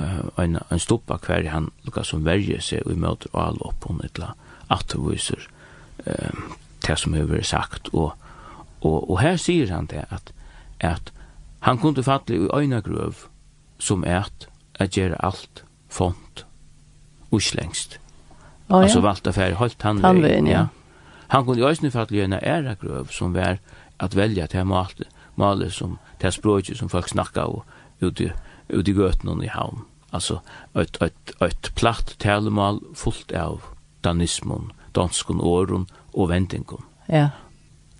[0.00, 3.88] uh, en, en stoppa hver han lukka som verger seg og møter og alle opp
[3.88, 4.34] hun etla
[4.72, 5.48] atterviser
[6.06, 6.54] uh,
[6.86, 7.88] det som har vært sagt.
[7.92, 8.12] Og,
[8.80, 10.32] og, og her sier han det at
[10.84, 11.12] at
[11.64, 13.14] han kunde falle i øyne grøv
[13.78, 16.46] som at at gjøre alt font
[17.30, 18.00] uslengst.
[18.68, 18.82] Oh, ja.
[18.82, 20.66] Altså valgte affær han vegin, ja.
[21.28, 23.58] Han kunde i øyne falle i øyna æra grøv som var
[24.00, 27.64] at velja til malet, malet som til språket som folk snakka og
[28.02, 28.32] ute,
[28.74, 29.84] ute i gøtene i havn.
[30.12, 30.38] Altså
[30.76, 33.60] et, et, et platt talemal fullt av
[34.04, 36.84] danismon, danskon åren og vendingon.
[37.08, 37.28] Ja.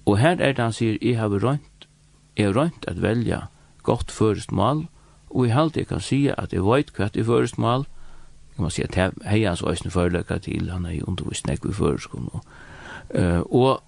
[0.07, 1.74] Og her er det han sier, jeg har rønt
[2.37, 3.41] Jeg har rønt at velja
[3.83, 4.87] godt først mal,
[5.31, 7.87] og jeg halte jeg kan si at jeg vet hva det er først mal,
[8.57, 11.65] jeg må si at jeg har hans øyne foreløkka til, han er jo undervist nek
[11.67, 12.43] vi føreskom nå.
[13.15, 13.83] Uh, og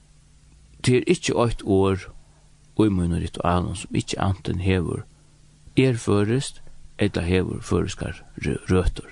[0.86, 2.08] det er ikkje åkt år
[2.76, 5.04] og i munne ritualen som ikke anten hever
[5.76, 6.62] er først,
[6.98, 8.22] eller hever førskar
[8.70, 9.08] røtter.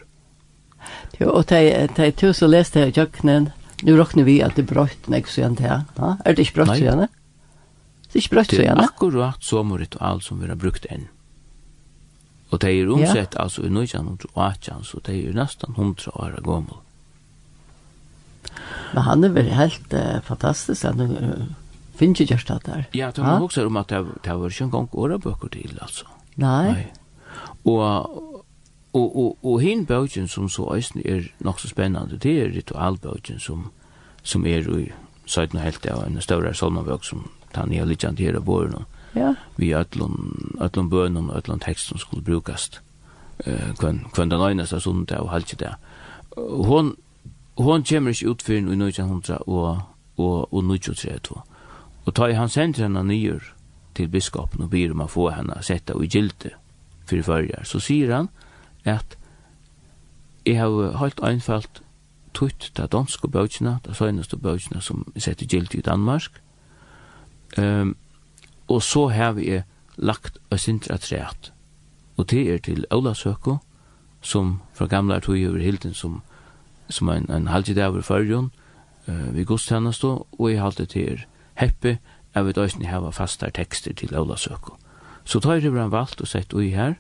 [1.21, 3.49] Jo, og det er tusen lest her i kjøkkenen,
[3.83, 6.77] nu råkner vi at det er brøtt, nek, sier han til, er det ikke brøtt,
[6.77, 7.11] sier han det?
[8.15, 8.79] Det er ikke brøtt, sier han.
[8.79, 11.09] Det er akkurat som ritual som vi har brukt enn.
[12.55, 13.43] Og det er omsett, ja.
[13.43, 16.79] altså i 1918, så det er nesten 100 år gammel.
[18.93, 21.49] Men han er vel helt uh, fantastisk, han uh,
[21.99, 22.87] finner ikke gjørst det der.
[22.95, 26.07] Ja, det var også om at det, det var ikke en gang årebøker til, altså.
[26.37, 26.71] Nei.
[26.71, 26.87] Nei.
[27.65, 27.83] Og,
[28.95, 33.41] og og og hin bøkken som så eisini er nok så spennende, det er ritualbøkken
[33.41, 33.73] som,
[34.23, 34.93] som er er í
[35.27, 37.25] sætna helt av en større salmabók som
[37.57, 38.85] han litt lite grann här vår nu.
[39.21, 39.35] Ja.
[39.57, 42.81] Vi ötlon ötlon bönum ötlon texten skulle brukast.
[43.39, 45.77] Eh kvann, kvann den ena så sunt och halt det.
[46.37, 46.97] Hon
[47.55, 49.81] hon kommer inte ut för nu 1900 og,
[50.17, 51.43] og, og 1932.
[52.05, 53.41] Og tar han sent henne nyer
[53.95, 56.51] til biskopen og ber om att få henne sätta i gilte
[57.07, 57.65] för förjar.
[57.65, 58.29] Så sier han
[58.85, 59.19] at
[60.47, 61.83] jeg har helt einfalt
[62.35, 66.41] tutt ta danske bøkene, ta søgneste bøkene som er sett i gilt i Danmark,
[67.59, 67.97] Um,
[68.69, 69.63] og så har vi
[69.97, 71.53] lagt og sintra træt.
[72.17, 73.57] Og det er til Olasøko,
[74.23, 76.23] som fra gamla tog over hilden som,
[76.89, 78.51] som en, en halvtidaver førjon,
[79.09, 81.99] uh, vi godstjeneste, og jeg halte til heppe,
[82.35, 84.77] jeg vet også hava fastar tekster til Olasøko.
[85.25, 86.95] Så tar jeg han valgt og sett ui her,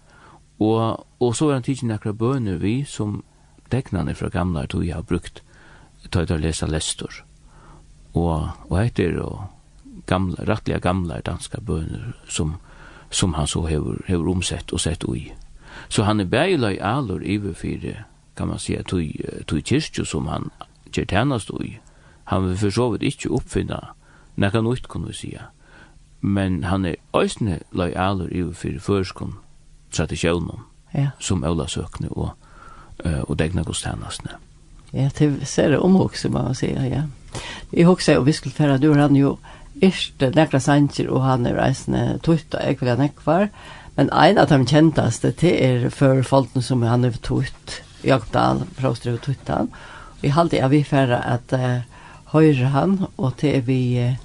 [0.61, 3.25] og, og så er han tidsin nekra bøner vi som
[3.71, 5.43] tegnane fra gamla tog har brukt,
[6.11, 7.25] tar jeg til lestor.
[8.14, 9.54] Og, og heter og
[10.07, 12.55] gamla, rattliga gamla danska bøner som,
[13.11, 15.33] som han så hever, hever omsett og sett ui.
[15.88, 18.05] Så han er bægiløy alor iverfyre,
[18.37, 19.03] kan man säga, tog,
[19.47, 20.51] tog kyrkju som han
[20.93, 21.79] gjør tjernast ui.
[22.25, 23.81] Han vil for så vidt ikke oppfinna
[24.37, 25.43] nekka nytt, kunne vi säga.
[26.21, 29.35] Men han er òsne løy alor iverfyre førskon
[29.93, 30.64] tradisjonen
[30.95, 31.11] ja.
[31.21, 32.31] som Ola søkne og,
[33.05, 34.31] og degna godstjernastne.
[34.95, 37.03] Ja, det ser det omhåkse, må man säga, ja.
[37.71, 39.37] Jag också, och vi skulle färra, du han ju
[39.82, 43.48] ikke nekra sanger, og han er reisende tutt, og jeg vil ha nekvar.
[43.96, 48.64] Men en av de kjentaste, det er for folkene som han er tutt, Jakob Dahl,
[48.78, 49.70] Proster og Tuttan.
[50.18, 51.82] Og jeg halte jeg vi fære at uh,
[52.34, 54.16] høyre han, og det er vi uh,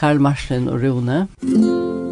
[0.00, 1.26] Karl Marsen og Rune.
[1.42, 2.03] Mm.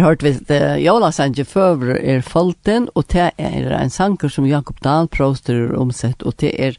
[0.00, 4.80] her hørte vi at Sanje Føvre er Folten, og det er en sanger som Jakob
[4.84, 6.76] Dahl prøvster omsett, og det er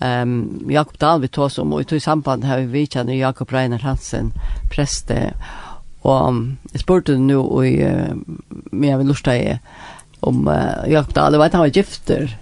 [0.00, 3.82] um, Jakob Dahl vi tås om, og i tog samband har vi vidtjent Jakob Reiner
[3.84, 4.32] Hansen,
[4.72, 5.34] preste,
[6.02, 6.40] og um,
[6.72, 8.16] jeg spurte nå, og uh,
[8.72, 9.58] jeg vil lusta i,
[10.22, 12.34] om uh, Jakob Dahl, jeg vet han var gifter.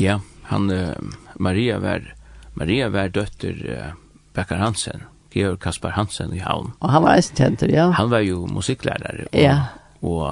[0.00, 0.18] Ja,
[0.50, 2.10] han, uh, Maria var,
[2.58, 3.88] Maria var døtter uh,
[4.34, 6.72] Becker Hansen, Georg Kaspar Hansen i havn.
[6.80, 7.90] Og han var eisen ja.
[7.90, 9.58] Han var jo musikklærare og, ja.
[10.02, 10.22] og,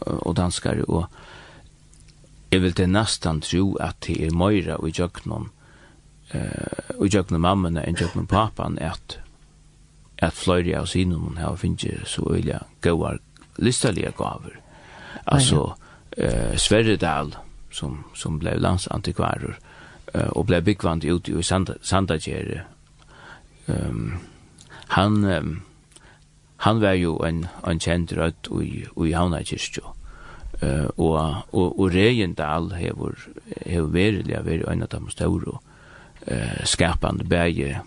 [0.00, 1.06] og, og danskare, og
[2.52, 5.50] jeg vil det nesten tro at det er Moira og Jøknon,
[6.32, 9.18] eh, og Jøknon mammene enn Jøknon papan, at,
[10.18, 13.18] at Fløyri og Sinon har finnet så øyla gauar
[13.58, 14.56] listalige gaver.
[15.26, 15.74] Altså,
[16.16, 17.36] eh, Sverredal,
[17.70, 19.58] som, som ble landsantikvarer,
[20.14, 22.62] uh, og ble byggvand ute i Sandagere,
[23.68, 24.18] um,
[24.88, 25.62] han um,
[26.56, 29.82] han var jo en en kjent rødt i i Havna kyrkje.
[30.62, 33.14] Eh og og og Rejendal hevur
[33.66, 35.58] hevur verilig veri ein av dei store
[36.26, 37.80] eh skapande berge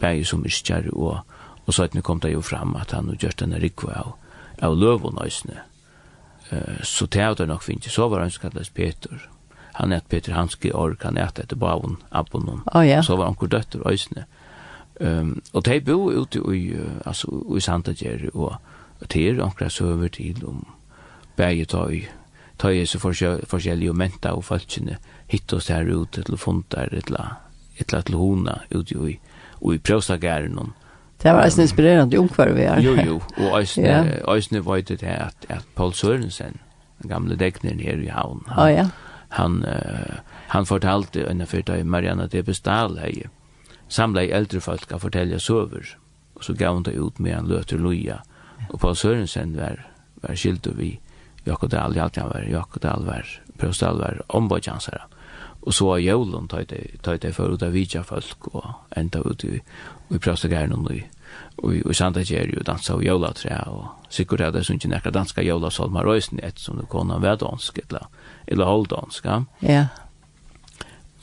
[0.00, 1.20] berge som iskjer og
[1.66, 4.12] og så at kom det jo fram at han og gjort denne rikva av
[4.62, 5.60] av løvun øysne.
[6.50, 9.28] Eh så tæt nok finn så var han skallas Peter.
[9.74, 12.62] Han er Peter Hanski Ork, han er etter Bavon Abbonon.
[12.74, 13.02] Oh, ja.
[13.02, 14.24] Så var han kur døtter øysne.
[15.00, 16.74] Um, og de bo ute i,
[17.06, 18.54] altså, i Sandager, og
[19.10, 20.66] til omkring søver til om
[21.36, 21.74] bæget
[22.58, 22.98] ta ju så
[23.46, 27.26] forskjellige menta og falskene hitt oss her ute til fundar, etla,
[27.78, 29.18] etla til hona ute i,
[29.60, 30.72] og i prøvstagæren.
[31.22, 32.80] Det var eisen inspirerende omkvar vi er.
[32.80, 34.04] Jo, jo, og eisen, ja.
[34.34, 36.60] eisen var det at, at Paul Sørensen,
[37.02, 38.88] den gamle dekner her i havn, han, oh, ja.
[39.28, 43.22] han, uh, han fortalte ennå Mariana Marianne Debestal hei,
[43.94, 45.94] samla i eldre folk a fortelja søver,
[46.34, 48.20] og så gav hun det ut med en løter loja,
[48.70, 49.84] og Paul Sørensen var,
[50.22, 50.96] var skilt vi
[51.46, 53.28] Jakodal, Jaltjan var, Jakodal var,
[53.60, 55.04] Prøvstal var, ombodjansere,
[55.64, 59.60] og så var jævlen tøyt det for ut av vidja folk, og enda ut i,
[60.10, 61.04] i Prøvstalgæren og i
[61.62, 65.10] Og i Sandagjer jo dansa og jævla tre, og sikkert er det som ikke nekka
[65.14, 68.08] danska jævla salmar røysen, et som det konan dansk eller,
[68.46, 69.40] eller holdansk, ja.
[69.62, 69.86] Ja.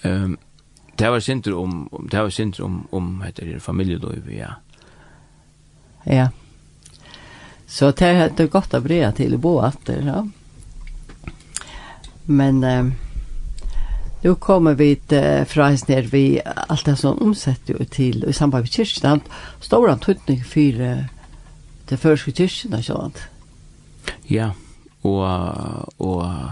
[0.04, 0.38] Um,
[0.96, 4.54] det var sinter om, om det var sinter om om heter det familjeløv ja.
[6.04, 6.30] Ja.
[7.68, 10.26] Så det har det gått av brea til bo efter ja.
[12.26, 12.86] Men eh,
[14.24, 18.34] nu kommer vi eh, fra hans ner vi allt det som omsetter jo til i
[18.34, 19.22] samband med kyrkjen han
[19.60, 21.06] står han tøytning for eh,
[21.90, 23.24] det første kyrkjen og sånt.
[24.30, 24.52] Ja,
[25.04, 25.26] og,
[26.00, 26.52] og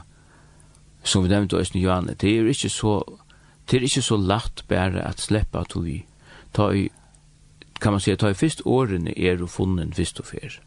[1.04, 2.96] som vi nevnte oss i Johanne, det er jo ikke så
[3.70, 6.06] det er ikke så lagt bare at sleppa vi
[6.54, 6.90] ta i,
[7.80, 10.60] kan man säga, ta i fyrst årene er og funnen fyrst og fyr.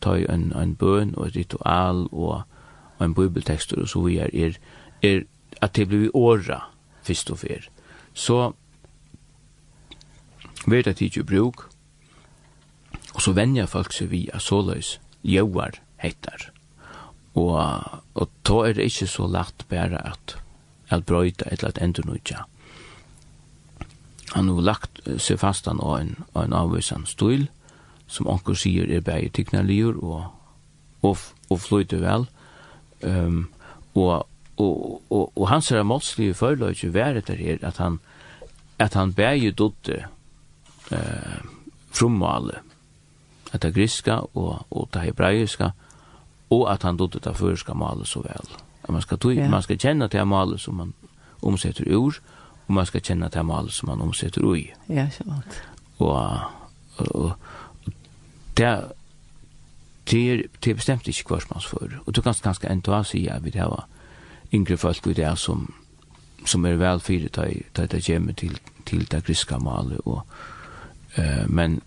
[0.00, 2.42] Ta i en, en bøn og et ritual og,
[2.98, 4.58] og en bibeltekster og så vi er,
[5.02, 5.22] er
[5.62, 6.64] at det blir åra
[7.02, 7.68] fyrst og fyr.
[8.14, 8.52] Så
[10.66, 11.70] vet at det ikke bruk
[13.14, 16.50] og så venja folk seg vi at såløys jøvar hettar
[17.34, 17.56] Og,
[18.14, 20.36] og ta er det ikke så lagt bare at
[20.90, 22.44] at brøyta eller at endurnutja.
[24.34, 27.48] Han har lagt seg fastan av en, av en avvisan stil,
[28.10, 30.22] som onker sier er bæg tignaligur og,
[31.06, 31.18] og,
[31.50, 32.26] og fløyte vel,
[33.06, 33.44] um,
[33.94, 34.26] og,
[34.56, 37.98] og, og, og hans er målslige forløyge været der her, at han,
[38.78, 40.04] at han bæg dotte
[40.92, 41.38] uh,
[41.90, 42.62] frummale,
[43.52, 45.70] at det griska og, og det hebraiska,
[46.50, 48.58] og at han dotte det førska malet så vel.
[48.88, 49.48] Man ska tog, ja.
[49.48, 50.92] man ska känna det målet som man
[51.40, 52.20] omsätter ur
[52.66, 54.74] och man ska känna det målet som man omsätter i.
[54.86, 55.54] Ja, sant.
[55.96, 56.30] Och,
[56.96, 57.32] och,
[58.54, 58.84] det
[60.04, 62.00] det är det bestämt inte kvarsmans för.
[62.04, 63.84] Och du kan ganska ändå att säga vid det här
[64.52, 65.72] yngre folk vid det som
[66.44, 67.28] som är väl för det
[67.72, 70.26] ta det kommer till till det griska male och
[71.14, 71.80] eh men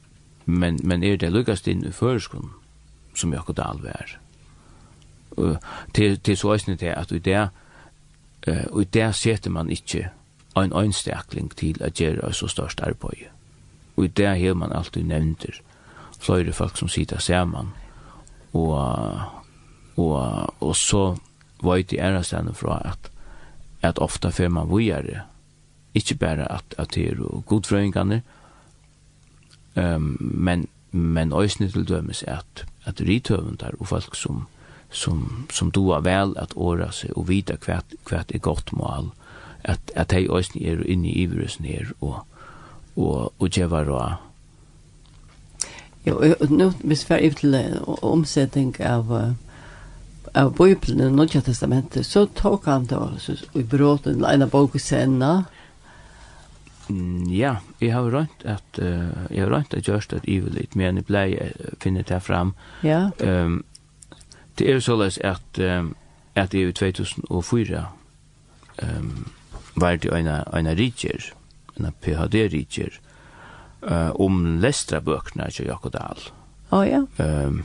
[0.44, 2.54] men men är det lyckas din förskon
[3.16, 4.20] som jag kunde allvär
[5.94, 7.50] til, til så øyne til at i det,
[8.48, 10.10] uh, i det setter man ikke
[10.58, 13.30] en øynstakling til at gjøre så størst arbeid.
[13.96, 15.62] Og i det har man alltid nevnter
[16.20, 17.74] flere folk som sitter sammen.
[18.54, 19.22] Og,
[19.98, 21.16] og, og så
[21.64, 23.12] var det ære stedene fra at,
[23.82, 25.26] at ofta fer man vujere,
[25.94, 28.22] ikkje bare at, at det er godfrøyngene,
[29.76, 34.46] um, men, men øysne til dømes at, at rithøvendar og folk som
[34.94, 39.12] som som doar väl att åra sig och vita kvärt kvärt är gott mål
[39.62, 42.28] att att hej oss ner inne i virus ner och
[42.96, 44.18] och och ge vara
[46.06, 49.36] Jo, nu hvis vi er ut til omsetning av
[50.34, 54.80] av Bibelen i Nødja Testamentet, så tok han det så i bråten, en av bok
[54.80, 55.44] senna.
[57.30, 61.06] ja, jeg har rønt at, uh, jeg har rønt at gjørst at ivelit, men jeg
[61.06, 61.38] play
[61.80, 62.54] finner det fram.
[62.84, 63.10] Ja.
[63.20, 63.64] Um,
[64.60, 65.96] Det er såleis at um,
[66.36, 67.86] at i 2004
[68.84, 69.28] um,
[69.76, 71.34] var det en en riker,
[71.80, 73.00] en PhD-riker,
[73.82, 76.20] uh, om lestrabøkene til Jakob Dahl.
[76.72, 77.04] Å oh, ja.
[77.18, 77.64] Um,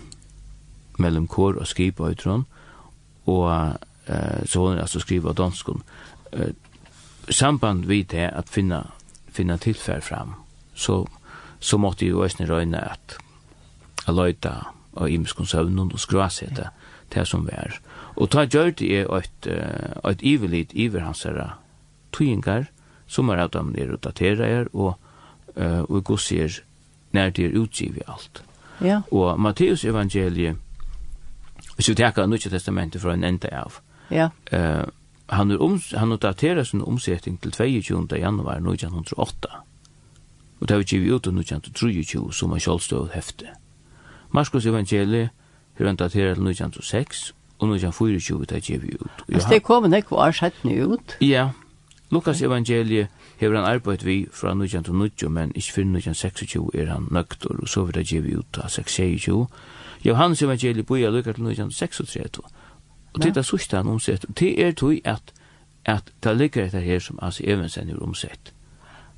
[0.98, 2.46] mellom kor og skip og utron,
[3.26, 3.76] og
[4.08, 5.82] uh, så hon altså skriva danskon.
[6.32, 6.52] Uh,
[7.30, 8.82] samband vid det at finna,
[9.28, 10.34] finna tilfær fram,
[10.74, 11.06] så,
[11.60, 13.18] så måtte jo òsne røyne at
[14.06, 14.52] a løyta
[14.92, 16.70] og imskon søvnun og skrasete
[17.14, 17.78] det som var.
[18.16, 21.52] Og ta gjørte jeg et, et ivelit iver hans herre
[22.12, 22.68] tøyingar,
[23.08, 24.98] som er av de nere og datera er, og,
[25.56, 26.60] uh, og god sier
[27.16, 28.42] nær det er utgivet alt.
[28.84, 29.00] Ja.
[29.10, 30.58] Og Matteus evangeliet,
[31.76, 34.28] hvis vi tenker av Nødja testamentet fra en enda av, ja.
[34.52, 34.84] uh,
[35.28, 38.18] han, er om, han er datera sin omsetning til 22.
[38.18, 39.48] januar 1908.
[40.60, 43.52] Og det har vi givet ut av 1923 som er kjølstøv hefte.
[44.34, 45.30] Marskos evangeliet,
[45.80, 49.24] rundt at her til 1906, og 1924 tar djevi ut.
[49.32, 51.16] Altså, det kom en sett settene ut?
[51.20, 51.48] Ja.
[52.10, 57.56] Lukas evangeliet hever han arbeid vi fra 1990, men ikke før 1926 er han nøktor,
[57.62, 59.46] og så vil det djevi ut av 26.
[60.04, 62.40] Johannes evangeliet boja lukka til 1936.
[63.14, 64.26] Og det sørste han omsett.
[64.38, 65.32] Det er tog at
[65.88, 68.52] at det ligger etter her som Asi Evensen er omsett.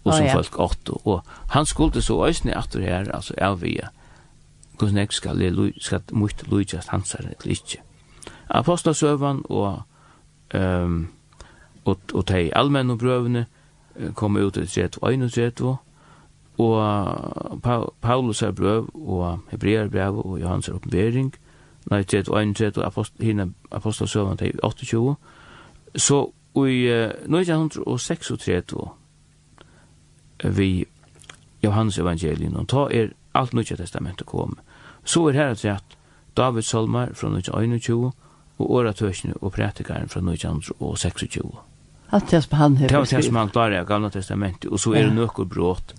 [0.05, 0.93] Og som folk åtte.
[1.05, 3.81] Og han skulle så øsne atter her, altså er vi
[4.81, 7.83] hvordan jeg skal, le, skal mot lujast her, eller ikke.
[8.51, 9.83] Apostelsøvan og,
[10.55, 11.09] um,
[11.85, 13.47] og, og de allmenne brøvene
[14.15, 15.77] kom ut i 31
[16.59, 21.35] og pa Paulus er brøv og Hebreer brev og Johannes er oppenbering
[21.91, 25.15] nei, 31 og apost, hina apostelsøvan til 28
[25.97, 28.89] så i uh, 1936
[30.45, 30.85] vi
[31.65, 34.59] Johannes evangelien og ta er alt nødja testamentet kom
[35.05, 35.97] Så er her at rett
[36.37, 38.13] David Solmar fra 1921
[38.59, 41.51] og Åratøkene og Prætikaren fra 1926.
[42.13, 42.91] Alt det som han har beskrivet.
[42.91, 45.95] Det var det som han klarer av Gamla Testamentet, og så er det nøkker brått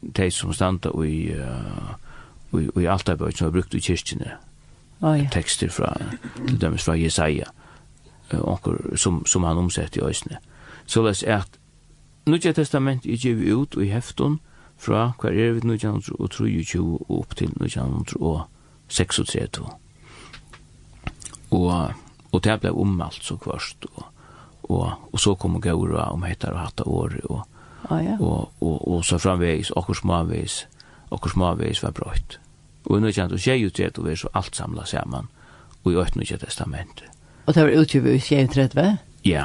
[0.00, 1.94] de som standa i, uh,
[2.60, 4.36] i, i Altabøy som er brukt i kyrkjene.
[5.00, 5.28] Oh, ja.
[5.32, 5.94] Tekster fra,
[6.46, 7.48] til dømes fra Jesaja,
[8.32, 10.38] onker, som, som han omsetter i Øysene.
[10.86, 11.58] Så les at
[12.26, 14.40] Nudja Testament er givet ut i hefton,
[14.80, 19.66] fra hver er vi 1923 og opp til 1936.
[21.50, 21.92] Og,
[22.32, 24.04] og det ble ommalt så kvart, og,
[24.70, 27.40] og, og så kom Gaura om heitar og hatta året, og,
[27.90, 28.16] ah, ja.
[28.20, 30.66] og, og, og så framvegis, okkur smavis,
[31.10, 32.40] okkur smavis var brøyt.
[32.86, 35.26] Og nå kjent, og tjei ut og vi er så alt samla saman,
[35.82, 37.06] og i øyne ikke testamentet.
[37.46, 38.96] Og det var utgivet i 1930?
[39.24, 39.44] Ja.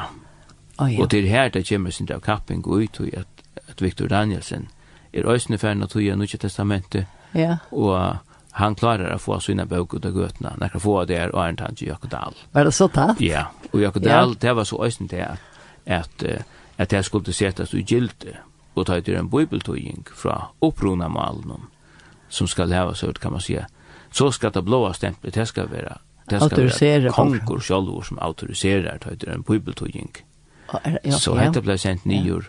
[0.78, 1.02] Oh, ja.
[1.02, 3.26] Og til her det kommer sin av kapping og ut, og at,
[3.68, 4.68] at Victor Danielsen,
[5.16, 7.58] er øysene ferden av i Nødje Testamentet, ja.
[7.70, 8.18] og
[8.56, 11.42] han klarar å få sine bøk ut av gøtene, når han får det her og
[11.44, 12.36] en tanke i Jøkodal.
[12.52, 13.20] Var det så tatt?
[13.20, 14.40] Ja, og Jøkodal, ja.
[14.40, 15.42] det var så øysene til at,
[15.84, 16.24] at,
[16.78, 18.38] at det skulle settes i gilde,
[18.76, 21.68] og ta ut en bibeltøying fra opprona malen,
[22.28, 23.66] som skal leva ut, kan man säga.
[24.10, 25.98] Så skal det blåa stemplet, det skal være
[26.30, 30.16] det skal være konger sjálfur som autoriserer ta ut en bibeltøying.
[30.72, 31.12] Ja, ja.
[31.12, 32.40] Så hette ble sendt nio,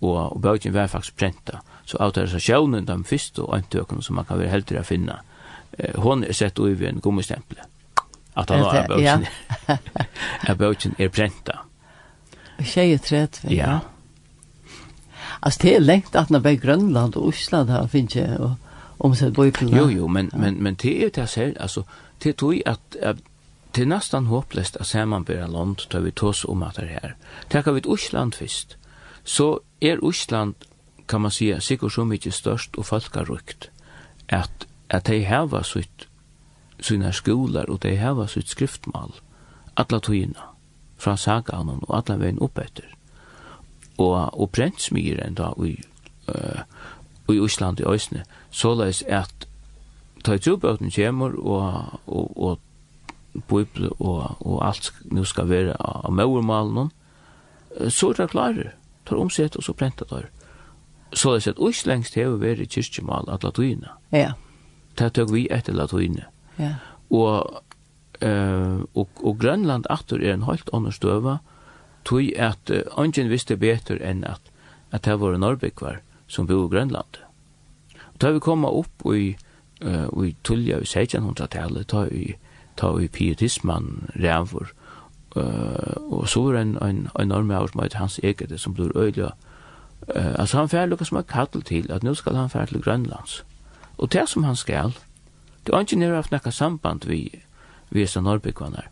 [0.00, 1.60] og, og bøkken var faktisk prenta
[1.90, 5.20] så autorisasjonen de første antøkene som man kan være heldig å finne,
[5.78, 7.58] eh, hon er sett over en gummistempel.
[8.38, 9.26] At han har bøkken.
[9.66, 10.54] Ja.
[10.60, 11.64] bøkken er prenta.
[12.60, 13.40] Tjej og tret.
[13.50, 13.80] Ja.
[15.42, 18.54] Altså det er lengt at når bare Grønland og Osland har finnet jeg og
[19.00, 19.72] omsett bøkken.
[19.74, 21.82] Jo, jo, men, men, men det er det jeg ser, altså,
[22.22, 23.22] det tror jeg at, at
[23.74, 27.14] det er nesten håpløst at samanbæra land tar vi tås om at det her.
[27.50, 28.76] Takkar vi Osland først,
[29.24, 30.54] så er Osland
[31.10, 33.70] kan man säga sikkert så mycket störst och folkarukt
[34.28, 36.06] att att de hava sitt
[36.80, 39.12] sina skolor och de hava sitt skriftmal
[39.74, 40.46] alla tøyina
[40.98, 42.86] fra saganen og alla veien oppetter
[43.98, 45.74] og, og brentsmyren da i,
[46.28, 46.62] uh,
[47.28, 49.46] i Ísland i Øysne såleis at
[50.24, 52.58] ta i trobøten kommer og, og, og
[53.48, 56.90] Bible og, og alt nu skal være av maurmalen
[57.88, 60.30] så er det klarer tar omsett og så prenta der
[61.12, 63.96] så det sett uslengst hever veri kyrkjemal at latuina.
[64.14, 64.32] Ja.
[64.98, 66.28] Det tøk vi etter latuina.
[66.58, 66.74] Ja.
[67.10, 67.62] Og,
[68.22, 71.38] uh, og, og Grønland atur er en helt annan støva,
[72.04, 74.40] tog at uh, ungen visste betur enn at,
[74.92, 76.00] at det var norrbygvar
[76.30, 77.22] som bo i Grønland.
[78.14, 79.34] Og da vi koma opp i,
[79.82, 82.36] uh, i tullja i 1600-tallet, ta vi
[82.78, 84.70] ta i pietisman rævur,
[85.36, 89.34] uh, og så var en, en, en normaur som heter hans Egede som blir øyla,
[89.34, 89.49] uh,
[90.08, 92.82] Uh, altså han fær lukka som er kattel til at nu skal han fær til
[92.82, 93.44] Grønlands.
[93.98, 94.96] Og det som han skal,
[95.66, 97.42] det var ikke nere haft nekka samband vi,
[97.90, 98.88] vi er norrbyggvanar.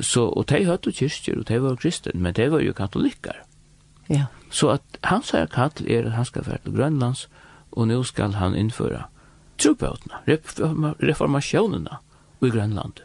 [0.00, 3.44] Så, og de høtt og kyrkjer, og de var kristen, men de var jo katolikkar.
[4.08, 4.26] Ja.
[4.50, 7.28] Så at han sier kattel er at han skal fær til Grønlands,
[7.72, 9.06] og nu skal han innføra
[9.58, 10.20] trubbautna,
[11.00, 11.98] reformasjonina
[12.42, 13.00] i Grønland.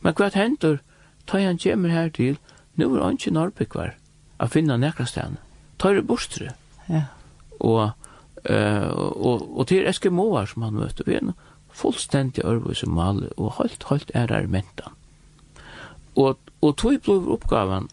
[0.00, 0.78] Men hva hendur,
[1.26, 2.38] ta han kommer her til,
[2.74, 3.96] nu er han ikke norrbyggvar,
[4.38, 5.45] a finna nekka stedene
[5.78, 6.38] tar det bort.
[6.88, 7.02] Ja.
[7.60, 7.90] Og,
[8.44, 11.36] eh, og, og til Eskimoar som han møter, vi er en
[11.76, 14.94] fullstendig arbeid som alle, og holdt holdt er der mentan.
[16.16, 17.90] Og, og tog blod oppgaven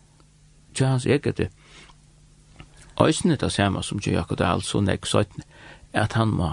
[0.74, 1.50] til hans eget
[3.02, 5.44] Øysene det samme som til Jakob Dahl, så nek søytene,
[5.94, 6.50] at han må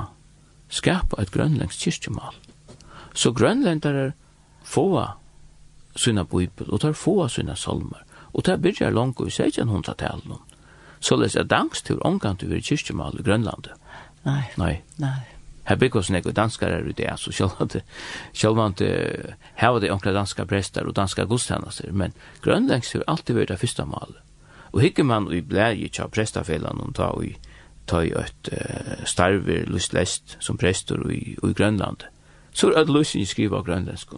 [0.69, 2.35] skapa et grønlengs kyrkjemal.
[3.15, 4.13] Så grønlendere
[4.65, 5.05] få
[5.97, 8.01] sina bibel, og tar få sina salmer,
[8.33, 10.50] og tar byrjar langt i 1600-tallet.
[11.01, 11.49] Så les jeg
[11.85, 13.73] til omgang til vi kyrkjemal i Grønlandet.
[14.25, 14.45] Nei.
[14.57, 14.81] Nei.
[14.99, 15.21] Nei.
[15.65, 17.83] Her bygger oss nekve danskar er ute, altså sjølvante,
[18.33, 18.87] sjølvante
[19.55, 23.61] her var det onkla danska prestar og danska godstjenester, men grønlengs har alltid vært det
[23.61, 24.17] første mal.
[24.73, 27.37] Og hikker man i blæje tja prestafellene og ta i
[27.91, 32.07] ta i et uh, starver lustlest som prestor i, i Grønland,
[32.53, 34.17] så er det lusen skriva av grønlandsk.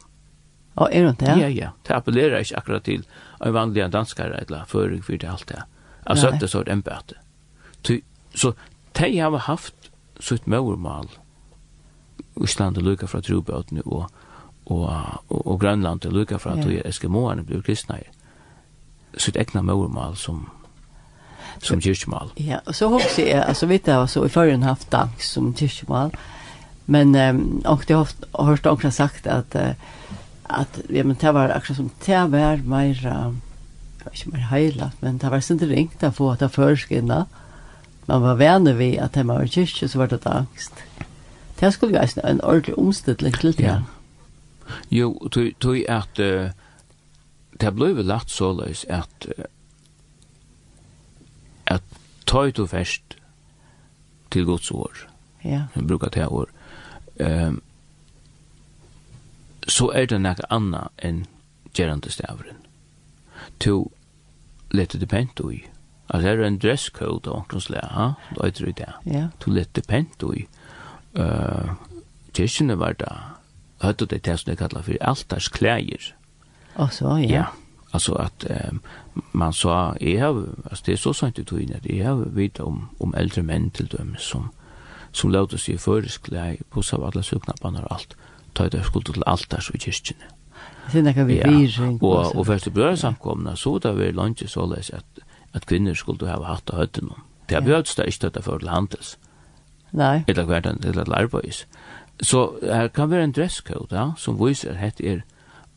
[0.81, 1.37] Og er det det?
[1.41, 1.71] Ja, ja.
[1.85, 3.05] Det appellerer ikke akkurat til
[3.45, 5.65] en vanlig danskare eller føring for det alt det
[6.07, 7.19] av søtte så embete.
[8.35, 8.55] Så
[8.93, 9.91] de har haft
[10.21, 11.09] sitt møvermal
[12.41, 14.09] Island og lukka fra trobøtene og,
[14.67, 14.89] og,
[15.29, 16.87] og, og Grønland og lukka fra at yeah.
[16.89, 18.01] eskimoerne blir kristne
[19.19, 20.47] sitt egna møvermal som
[21.63, 22.33] som kyrkjemal.
[22.41, 26.11] Ja, og så hoppas jeg, altså vet jeg, så i førjen haft dans som kyrkjemal,
[26.91, 31.77] men um, og det har hørt omkring sagt at, at ja, men det var akkurat
[31.77, 33.05] som det var mer
[34.03, 37.27] det var ikke mer heilat, men det var ikke ringt å få at det førskinnet.
[38.09, 40.83] Man var venner ved at det var kyrkje, så var det angst.
[41.61, 43.65] Det skulle være en ordentlig omstidling til det.
[43.65, 43.77] Ja.
[44.91, 45.29] Jo,
[45.61, 46.51] tog at uh,
[47.61, 49.45] det ble vel lagt så løs at uh,
[51.67, 51.83] at
[52.27, 53.17] tog du først
[54.31, 55.07] til Guds år.
[55.45, 55.63] Ja.
[55.75, 56.49] Vi brukar det år.
[57.21, 57.63] Um,
[59.69, 61.27] så er det noe annet enn
[61.75, 62.62] gjerande stavren
[63.63, 63.77] to
[64.73, 65.63] lette det pent ui.
[66.13, 68.09] Altså er det en dresscode av omkring slag, ha?
[68.35, 68.93] Du er det det.
[69.09, 69.29] Ja.
[69.41, 70.47] To lette det pent ui.
[71.17, 71.73] Uh,
[72.33, 73.13] Kyrkjene var da,
[73.85, 76.13] høyde det det som jeg kallar for altars klæger.
[76.77, 77.29] Å, så, ja.
[77.29, 77.47] Ja,
[77.93, 78.81] altså at um,
[79.37, 80.39] man sa, jeg har,
[80.71, 83.71] altså det er så sant i togene, at jeg har vidt om, om eldre menn
[83.71, 84.49] til dem som,
[85.13, 88.17] som låter seg i føresklæg, seg av alle søknappene og alt,
[88.57, 90.33] ta det skulle til altars i kyrkjene.
[90.91, 94.91] Sen kan vi bli Og och först bröder samkomna så där vi lunch så läs
[94.91, 95.19] att
[95.53, 97.21] att kvinnor skulle ha haft att hötta någon.
[97.47, 99.19] Det har behövts det inte att för handels.
[99.91, 100.25] Nej.
[100.27, 101.67] Eller vad det eller arbets.
[102.21, 105.23] Så här kan vara en dresscode ja som visar att det är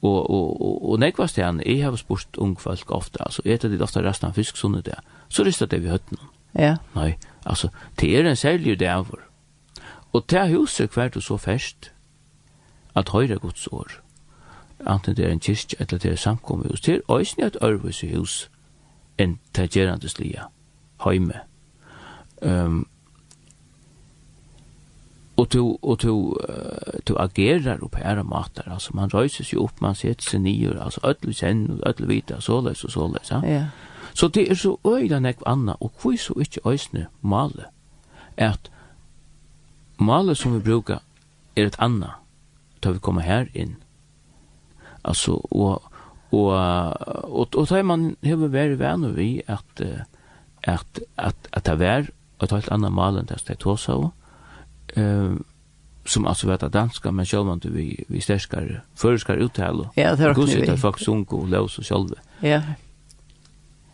[0.05, 3.81] og og og, og nekva stjerne, eg har spurt ung folk ofta altså eta dit
[3.81, 6.19] ofta restan fisk sånne der så ristar det vi høtten
[6.53, 9.23] ja nei altså det er en selju derfor
[10.13, 11.91] og ta huset kvart og så fest
[12.95, 13.99] at høyre guds år
[14.85, 18.49] anten det er en kyrk, eller det er samkommehus, det er òsne et i hus,
[19.17, 20.49] enn tagerande slia,
[21.05, 21.39] heime.
[22.41, 22.87] Um,
[25.37, 29.81] og to, og to, uh, to agerar opp her matar, altså man røyses jo opp,
[29.81, 33.41] man setter seg nyer, altså ødel kjenn, ødel vita, såleis og såleis, ja.
[33.43, 33.67] Yeah.
[34.15, 37.65] Så det er så øyla nekv anna, og hvor så ikke òsne male,
[38.37, 38.71] at
[39.99, 41.01] male som vi brukar
[41.55, 42.15] er et anna,
[42.83, 43.75] da vi kommer her inn,
[45.05, 45.83] Alltså och
[46.29, 46.53] och
[47.39, 49.81] och och tar man hur väl vän vi att
[50.67, 52.07] att att att det var
[52.41, 54.11] ett helt annat mal än det tog så
[54.95, 55.33] eh
[56.05, 59.87] som alltså vet att danska men själva inte vi vi stärskar förskar uttal.
[59.95, 62.15] Ja, det har också det folk unko och lås själva.
[62.39, 62.61] Ja.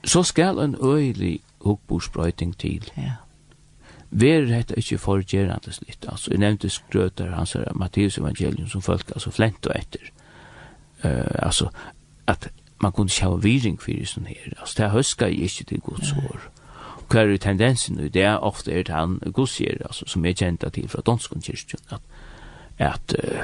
[0.04, 2.92] Så skal en öjlig hokborsprøyting til.
[2.96, 3.12] Ja.
[4.10, 6.06] Ver hetta ikkje forgerandes litt.
[6.10, 10.12] Altså, jeg nevnte skrøter hans her Matteus evangelium som folk altså flent og etter
[11.04, 11.70] uh, altså,
[12.28, 12.50] at
[12.82, 14.56] man kunne ikke ha viring for det sånn her.
[14.58, 16.50] Altså, det høsker jeg ikke til Guds år.
[17.12, 18.08] Hva er tendensen nu?
[18.08, 21.44] Det er ofte er det han Guds gjør, altså, som er kjent til fra Donskon
[21.44, 22.02] kyrkjen, at,
[22.80, 23.42] at uh,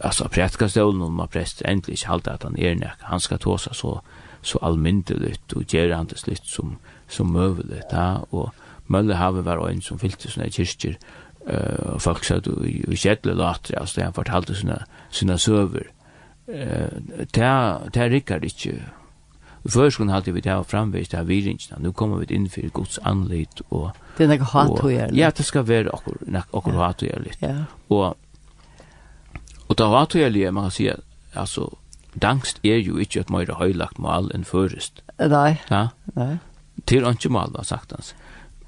[0.00, 3.58] altså, prætkastølen, om man prest endelig ikke halte at han er nek, han skal ta
[3.60, 3.98] seg så,
[4.42, 6.10] så allmyndelig og gjøre han
[6.44, 8.54] som, som møvelig, da, og
[8.88, 10.94] Mølle har var en som fylte sånne kyrkjer,
[11.44, 15.90] uh, og folk sa du i kjedle later, altså, han fortalte sånne, sånne søver,
[16.48, 18.78] det er rikkar ikke.
[19.68, 21.80] Før skulle halte vi det her framvist av virringene.
[21.82, 23.60] Nå kommer vi inn for Guds anlitt.
[23.68, 25.12] Og, det er noe hatøyer.
[25.16, 27.42] Ja, det skal være okkur akkur hatøyer litt.
[27.44, 27.66] Ja.
[27.92, 28.16] Og,
[29.68, 31.68] og det hatøyer litt, man kan si, at, altså,
[32.14, 35.02] dangst er jo ikke et mer høylagt mal enn først.
[35.18, 35.58] Nei.
[35.68, 35.88] Ja?
[36.16, 36.38] Nei.
[36.86, 38.14] Til ikke mal, var sagt hans.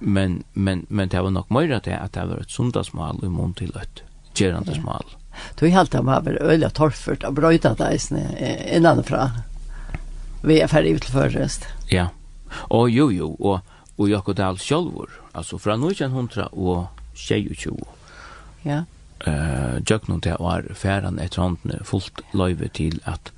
[0.01, 3.55] Men, men, men det var nok mer til at det var et sundagsmal i mån
[3.57, 4.05] til et
[4.37, 5.07] gjerandes mal.
[5.07, 5.20] Ja
[5.57, 8.01] tog helt han var öliga torrfört og brøyta deg
[8.77, 9.31] innanfra.
[10.43, 11.67] Vi är färdig till förrest.
[11.89, 12.09] Ja.
[12.71, 13.61] Og jo, jo, og,
[13.97, 17.85] og Jakob Dahl självor, altså fra 1900 og 2020.
[18.63, 18.85] Ja.
[19.27, 23.33] Eh, Jöknum det var färdan et randne fullt löjve till at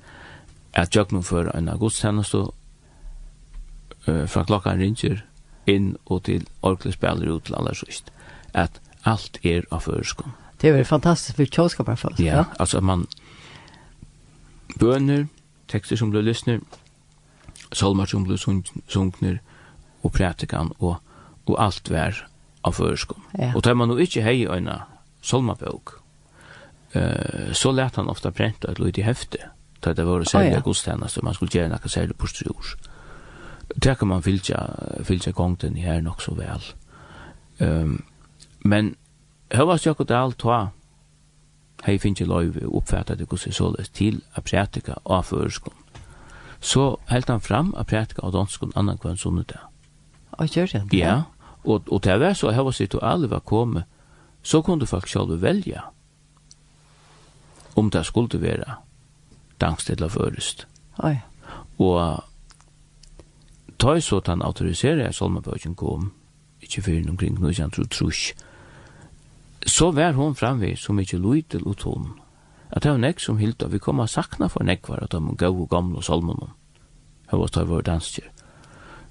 [0.73, 2.55] att Jöknum för en auguststjänst och
[4.05, 5.25] eh, från klockan ringer
[5.65, 8.11] inn og til orkelig ut til aller sist,
[8.53, 10.31] at alt er av førskånd.
[10.63, 12.19] Det är väl fantastiskt för tjoskapar för oss.
[12.19, 13.07] Ja, ja, alltså man
[14.75, 15.27] böner,
[15.67, 16.59] texter som blir lyssnar,
[17.71, 18.37] salmar som blir
[18.87, 19.41] sunkner
[20.01, 20.95] och pratikan och,
[21.45, 22.27] och allt vär
[22.61, 23.21] av förskom.
[23.31, 23.55] Ja.
[23.55, 24.69] Och tar man nu inte hej en
[25.21, 25.89] salmabok
[26.91, 29.37] eh, så lät han ofta pränta ett litet häfte
[29.79, 30.59] tar det var sälja oh, ja.
[30.59, 32.53] godstjänster man skulle göra något sälja på Det
[33.75, 34.69] Där kan man filcha
[35.03, 36.61] filcha gången här nog så väl.
[37.57, 38.03] Ehm um,
[38.65, 38.95] men
[39.53, 40.71] Høvast Dahl ta
[41.85, 45.75] hei finnje løyve oppfattet det gos såles til a prætika av føreskon.
[46.59, 49.59] Så helt han fram a prætika av danskon annan kvann sunnet det.
[50.31, 50.83] Og gjør det?
[50.93, 51.23] Ja,
[51.63, 53.83] og, og det var så høvast sitt og alle var komme,
[54.43, 55.89] så kunne folk sjálve velja
[57.75, 58.75] om det skulle være
[59.61, 60.67] dansk til førest.
[61.03, 61.17] Oi.
[61.79, 62.23] Og
[63.79, 66.11] ta så den autoriserede solmabøkken kom,
[66.61, 68.33] ikke fyrir omkring 1903,
[69.73, 72.19] så var hon framvi så mykje luitel ut hon.
[72.69, 75.61] at det var nek som hilda vi kom a sakna for nekvar at de gau
[75.61, 76.49] og gamle salmonen,
[77.29, 78.29] hva var tar vår danskjer.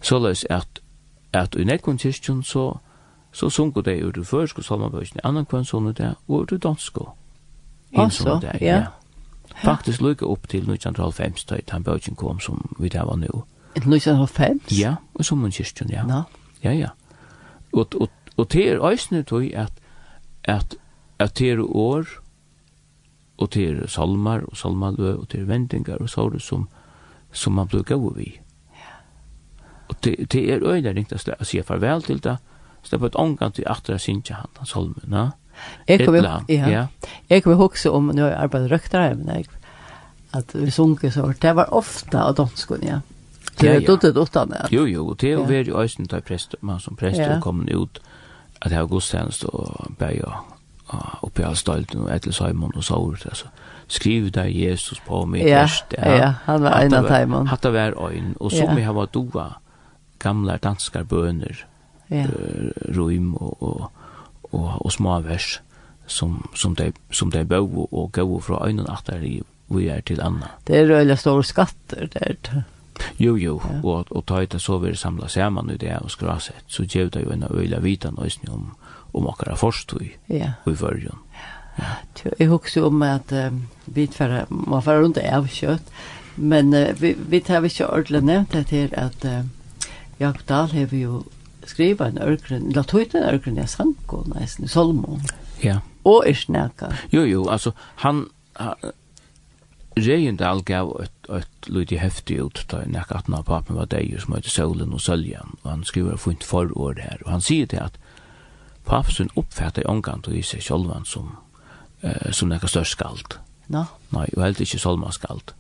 [0.01, 0.81] Så løs at,
[1.33, 2.79] at i nekvun kyrkjon så,
[3.33, 7.09] så sunko det ur du førsko salmonbøysene, annan kvann sånne det, og ur du dansko.
[7.95, 8.59] Altså, ja.
[8.61, 8.87] ja.
[9.63, 13.45] Faktisk lukka opp til 1950, da han bøysene kom som vi der var nu.
[13.77, 14.79] 1950?
[14.79, 16.03] Ja, og som en kyrkjon, ja.
[16.07, 16.23] No.
[16.65, 16.89] Ja, ja.
[17.73, 19.82] Og, og, og det er òsne tog at
[20.45, 20.77] at,
[21.19, 22.07] at det er år,
[23.39, 26.69] og det er salmar, og salmalø, og det er vendingar, og såre som,
[27.33, 28.33] som man blir gau vi.
[29.89, 32.37] Og det, det er øyne ringt å si farvel til det,
[32.83, 35.31] så det er på et omgang til atra sinja han, han salmuna.
[35.87, 36.23] Jeg kan vi,
[36.57, 36.87] ja.
[37.29, 39.49] Jeg kan huske om, når har jeg arbeidet røktere, men jeg,
[40.33, 43.03] at vi sunker så, det var ofta av danskun, ja.
[43.61, 44.63] Det er duttet utan det.
[44.73, 47.71] Jo, jo, og det er jo veri øyne, til prest, man som prest er kommet
[47.75, 48.12] ut, ja
[48.63, 50.35] at det har gudstjenest og bæg og
[51.23, 53.51] oppe all stolten og etter Simon og Saur, altså.
[53.89, 55.95] Skriv der Jesus på meg ja, først.
[55.99, 57.49] Ja, ja, han var en av Simon.
[57.51, 59.49] Hatt av hver øyn, og så vi har vært doa
[60.23, 61.65] gamle danskar bøner,
[62.11, 62.25] ja.
[62.97, 64.07] røym og, og,
[64.53, 65.59] og, og små vers
[66.07, 69.43] som, som de, som de bøv og gå fra øynene at det er
[69.73, 70.51] vi er til anna.
[70.69, 72.63] Det er røyla store skatter, det er det.
[73.19, 73.81] Jo, jo, ja.
[73.83, 77.25] og, og ta ut så vi samla saman i det og skrasett, så gjev det
[77.25, 78.73] jo en øyla vita nøysni om,
[79.13, 80.55] om akkara forstøy ja.
[80.67, 81.23] i fyrjun.
[81.79, 81.97] Ja.
[82.39, 85.89] Jeg husker om at um, vi tverre, må fara rundt av kjøtt,
[86.37, 89.41] men uh, vi, vi tar ikke ordentlig nevnt det til at uh,
[90.21, 91.23] Jakob Dahl har jo
[91.67, 95.23] skriva en ørkren, la ut en ørgrunn i Sanko, nesten, i Solmon.
[95.63, 95.81] Ja.
[96.05, 96.91] Og i Sneka.
[97.13, 97.73] Jo, jo, altså,
[98.03, 98.27] han,
[98.59, 98.75] han
[99.97, 104.21] Reindal gav et, et lite heftig ut da en nack att när papen var deg
[104.21, 107.77] som heter solen og Søljan og han skriver fint forord her og han sier til
[107.77, 107.99] at
[108.87, 111.37] papsen uppfattar omgant och i sig självan som
[112.05, 113.39] uh, som nekka størst skald.
[113.69, 113.85] No.
[114.11, 115.53] Nei, og helt ikke solma skald.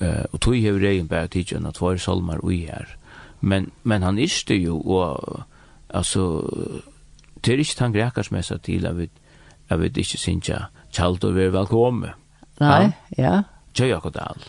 [0.00, 2.86] uh, og tog hever rejen bara tid at var solmar ui her.
[3.40, 5.42] Men, men han iste jo og
[5.88, 6.42] altså
[7.44, 9.08] det er ikke tan grekars messa till att vi,
[9.68, 10.62] att vi ikke syns jag
[10.92, 12.14] kallt och vi är välkomna.
[12.60, 13.42] Nej, ja.
[13.74, 14.44] Tjøyakodal.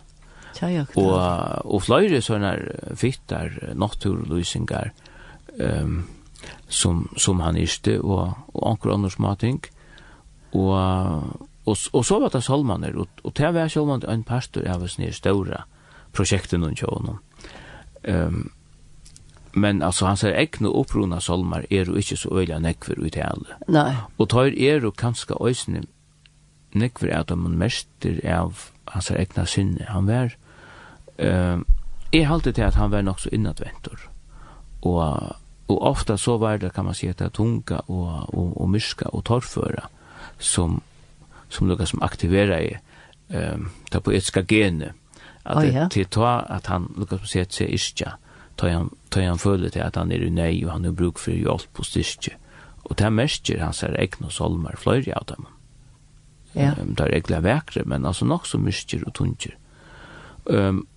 [0.57, 1.03] Tjøyakodal.
[1.03, 2.53] Og, og flere sånne
[2.99, 4.91] fittar, naturløsninger,
[5.59, 6.03] um,
[6.67, 9.61] som, som han iste, og, og anker andre småting.
[10.53, 10.73] Og,
[11.65, 14.99] og, og så var det Salmaner, og, og det var Salmaner en pastor av oss
[15.01, 15.63] nye større
[16.13, 17.17] prosjektet noen kjønnen.
[18.03, 18.51] Um,
[19.53, 23.21] men altså han ser ekne opprona salmar er jo ikke så øyla nekver ut i
[23.21, 23.57] alle.
[23.69, 23.91] Nei.
[24.17, 25.83] Og tar er jo kanskje øysene
[26.73, 29.85] nekver at de mester av hans egna sinne.
[29.89, 30.33] Han var,
[31.19, 31.61] uh,
[32.13, 34.09] jeg halte til at han var nok så innadventur.
[34.81, 35.35] Og,
[35.67, 39.23] og ofta så var det, kan man si, at tunga og, og, og myska og
[39.25, 39.87] torrføra
[40.39, 40.81] som,
[41.49, 42.75] som lukka som aktivera i
[43.29, 44.93] um, det poetiska gene.
[45.45, 45.87] At oh, ja.
[45.91, 48.17] til ta at han, lukka som sier, seg iskja,
[48.59, 51.19] ta han, ta han føler til at han er i nei og han er bruk
[51.19, 52.37] for hjelp og styrke.
[52.83, 55.47] Og det merker hans egna solmer fløyre av dem.
[55.47, 55.62] Mm
[56.55, 56.73] Ja.
[56.81, 59.55] Um, det er egentlig vekre, men altså nok så mysker og tunger.
[60.45, 60.87] Um,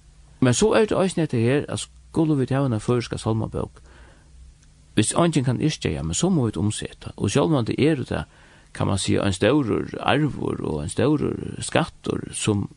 [0.41, 3.83] men så er det også nettet her, at skulle vi ta en føreska salmabøk,
[4.97, 7.13] hvis ingen kan ikke ja, men så må vi omsette.
[7.17, 8.25] Og selv om det er det,
[8.75, 12.69] kan man si, en større arvor og en større skatter som,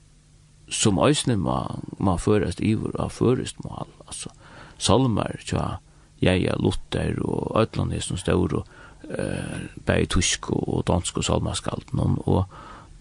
[0.67, 1.55] som øsne må,
[1.97, 3.87] må føres ivor og føres mål.
[4.07, 4.29] Altså,
[4.77, 5.79] salmer, tja,
[6.21, 8.63] jeg er Luther og Øtland er som større,
[9.09, 12.45] eh, bei tysk og dansk og salmaskalten, og, og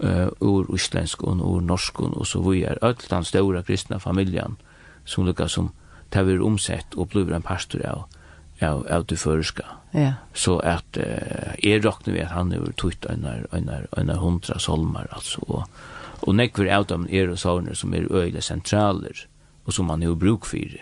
[0.03, 4.57] uh, ur og ur norskun, og så vi er öll den stora kristna familjan
[5.05, 5.73] som lukka som
[6.11, 8.05] tavir omsett og blir en pastor av,
[8.61, 9.65] av, av det føreska.
[9.93, 10.13] Ja.
[10.35, 15.65] Så at uh, jeg råkner vi at han er tutt einar hundra solmar, altså, og,
[16.23, 19.27] og nekver av dem er og sauner som er øyla sentraler,
[19.65, 20.79] og som man har bruk for,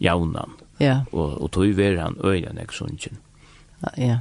[0.00, 1.04] jaunan, ja.
[1.12, 3.18] og, og tog ver han øyla nek sunnkjen.
[3.82, 4.18] Ja, ja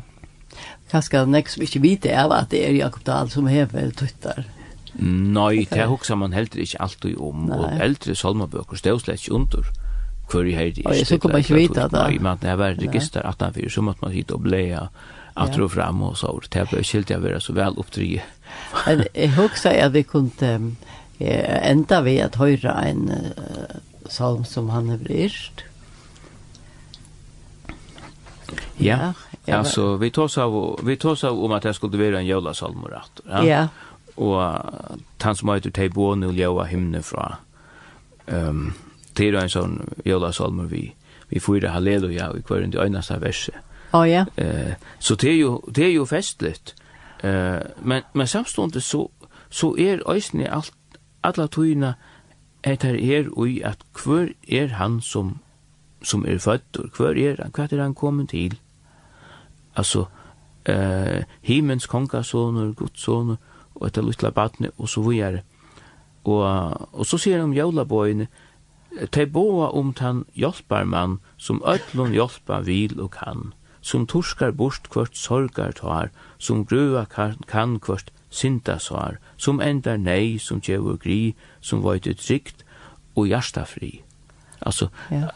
[0.91, 4.45] kanskje nek som ikke vite av at det er Jakob Dahl som hever tuttar.
[4.95, 7.58] Nei, det hokser man heller ikke alltid om, Nei.
[7.58, 9.74] og eldre salmabøker stod slett ikke under
[10.32, 10.86] hver i herdig.
[10.88, 11.99] Og så kan man ikke vite det.
[11.99, 14.88] Nei, men det var register 18-4, så måtte man hit og blea
[15.36, 16.39] at och fram og så.
[16.49, 18.24] Det blev skilt jeg være så vel oppdrige.
[18.88, 20.76] Men jeg husker at vi kunne
[21.20, 23.80] eh, enda ved at höra en uh,
[24.10, 25.66] salm som han har bryst.
[28.80, 29.14] Ja.
[29.46, 33.22] Ja, så vi tar så vi tar så om att det skulle vara en julasalmorat.
[33.30, 33.46] Ja.
[33.46, 33.68] Ja.
[34.16, 34.41] Och
[35.20, 37.38] han som heter Tebo nu Joa himne fra.
[38.28, 38.74] Ehm um,
[39.14, 40.96] det är en sån julasalmer vi
[41.28, 43.52] vi får det halleluja i kvar den ena sa verse.
[43.91, 44.26] Ja ja.
[44.36, 46.76] Eh så det är ju det är ju festligt.
[47.24, 49.12] Eh men men samstundes så
[49.50, 50.74] så är i allt
[51.22, 51.93] alla tøyna
[52.66, 55.39] etter er ui at hver er han som,
[56.04, 58.58] som er født, og hver er han, hva er han kommet til?
[59.76, 60.05] altså
[60.65, 63.38] eh, himens kongasonur, gudsonur,
[63.76, 65.43] og etter luttla batne, og så vidare.
[66.23, 66.43] Og,
[66.93, 68.28] og så sier han om jólabøyene,
[69.11, 73.51] te boa om tan hjelparmann, som ötlun hjelpa vil og kan,
[73.82, 76.09] som torskar bort kvart sorgar tar,
[76.39, 82.07] som grua kan, kan kvart synda svar, som endar nei, som djevor gri, som vajt
[82.15, 82.65] uttrykt,
[83.15, 84.01] og hjertafri.
[84.61, 85.30] Altså, ja.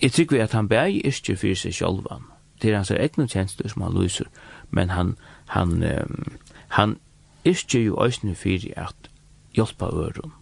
[0.00, 2.28] jeg tykker vi at han bæg ikke fyrir seg sjálvan
[2.62, 4.26] det er hans egne tjenester som han lyser,
[4.70, 6.38] men han, han, um,
[6.68, 6.96] han
[7.44, 9.10] ikke jo øyne for at
[9.54, 10.32] hjelpa øren.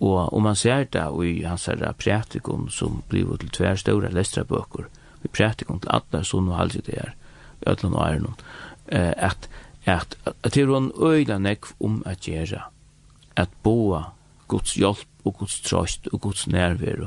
[0.00, 4.88] Og om man ser det i hans her prætikon som blir til tver store lestrabøker,
[5.24, 7.14] i prætikon til alle sånne og halvdje det er,
[7.62, 8.34] i ødlande og æren,
[8.88, 9.48] at,
[9.86, 12.60] at, at det er en øyla nekv om at gjøre,
[13.36, 14.02] at boa
[14.48, 17.06] Guds hjelp og Guds trøst og Guds nærvær,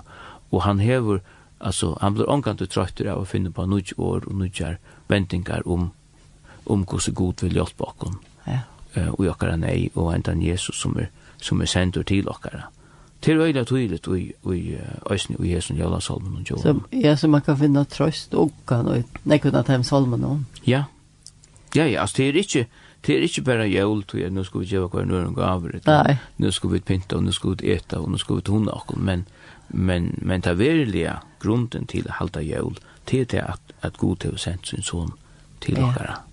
[0.52, 1.20] og han hever
[1.60, 4.78] Alltså han blir omkant och trött av att finna på nudge år och nudgar
[5.08, 5.90] väntningar om
[6.64, 8.14] om hur så god vill hjälpa oss.
[8.44, 8.60] Ja.
[8.94, 12.38] Eh och jag kan nej och ända Jesus som är som är sänd till oss.
[13.20, 17.28] Till öjla tydligt och i ösn och Jesus i alla salmen och Så ja så
[17.28, 20.46] man kan finna tröst och kan och nej kunna ta hem salmen.
[20.64, 20.84] Ja.
[21.74, 22.66] Ja ja, alltså det är inte
[23.06, 26.18] det er ikke bare jævl til at nå skal vi gjøre hver nøren gaver, eller
[26.38, 29.04] nå skal vi pynta, og nå skal vi eta, og nå skal vi tunne okken,
[29.06, 29.26] men,
[29.70, 34.36] men, men det verilige grunden til å halda jævl, til det at, at god til
[34.36, 35.14] å sende sin son
[35.64, 36.18] til okkara.
[36.18, 36.24] Ja.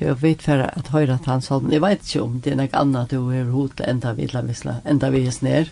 [0.00, 2.72] Jeg vet for at høyre at han sånn, jeg vet ikke om det er noe
[2.76, 5.70] annet du har hod enda vi la visla, enda vi er snær.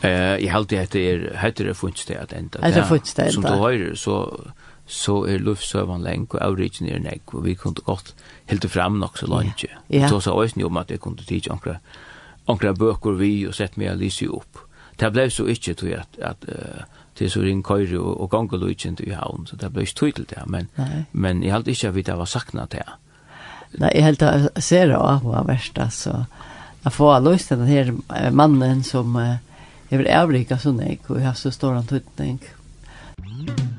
[0.00, 2.62] Eh, jeg halte at det er heter det funnsted at enda.
[2.62, 3.34] Heter det funnsted enda.
[3.36, 4.16] Som du høyre, så
[4.88, 8.14] så er luftsøvan lenk og avrigen er nek, og vi kunne godt
[8.48, 9.64] helt fram nok så langt.
[9.64, 9.80] Yeah.
[9.92, 10.08] Yeah.
[10.08, 11.76] Så sa også om at jeg kunne tidsje ankra,
[12.48, 14.64] ankra bøker vi og sett meg lyse opp.
[14.98, 18.96] Det ble så ikke til at, at uh, til så ring køyre og, og gangeløyken
[18.96, 21.04] til havn, så det ble ikke tøy til det, men, Nei.
[21.12, 22.96] men jeg halte ikke at vi det var sakna til det.
[23.78, 26.24] Nei, jeg held jeg ser det av var verst, altså.
[26.84, 29.36] Jeg får lyst til den her mannen som uh,
[29.90, 32.40] er avrika sånn, og jeg har så stor antydning.
[33.18, 33.77] Mm.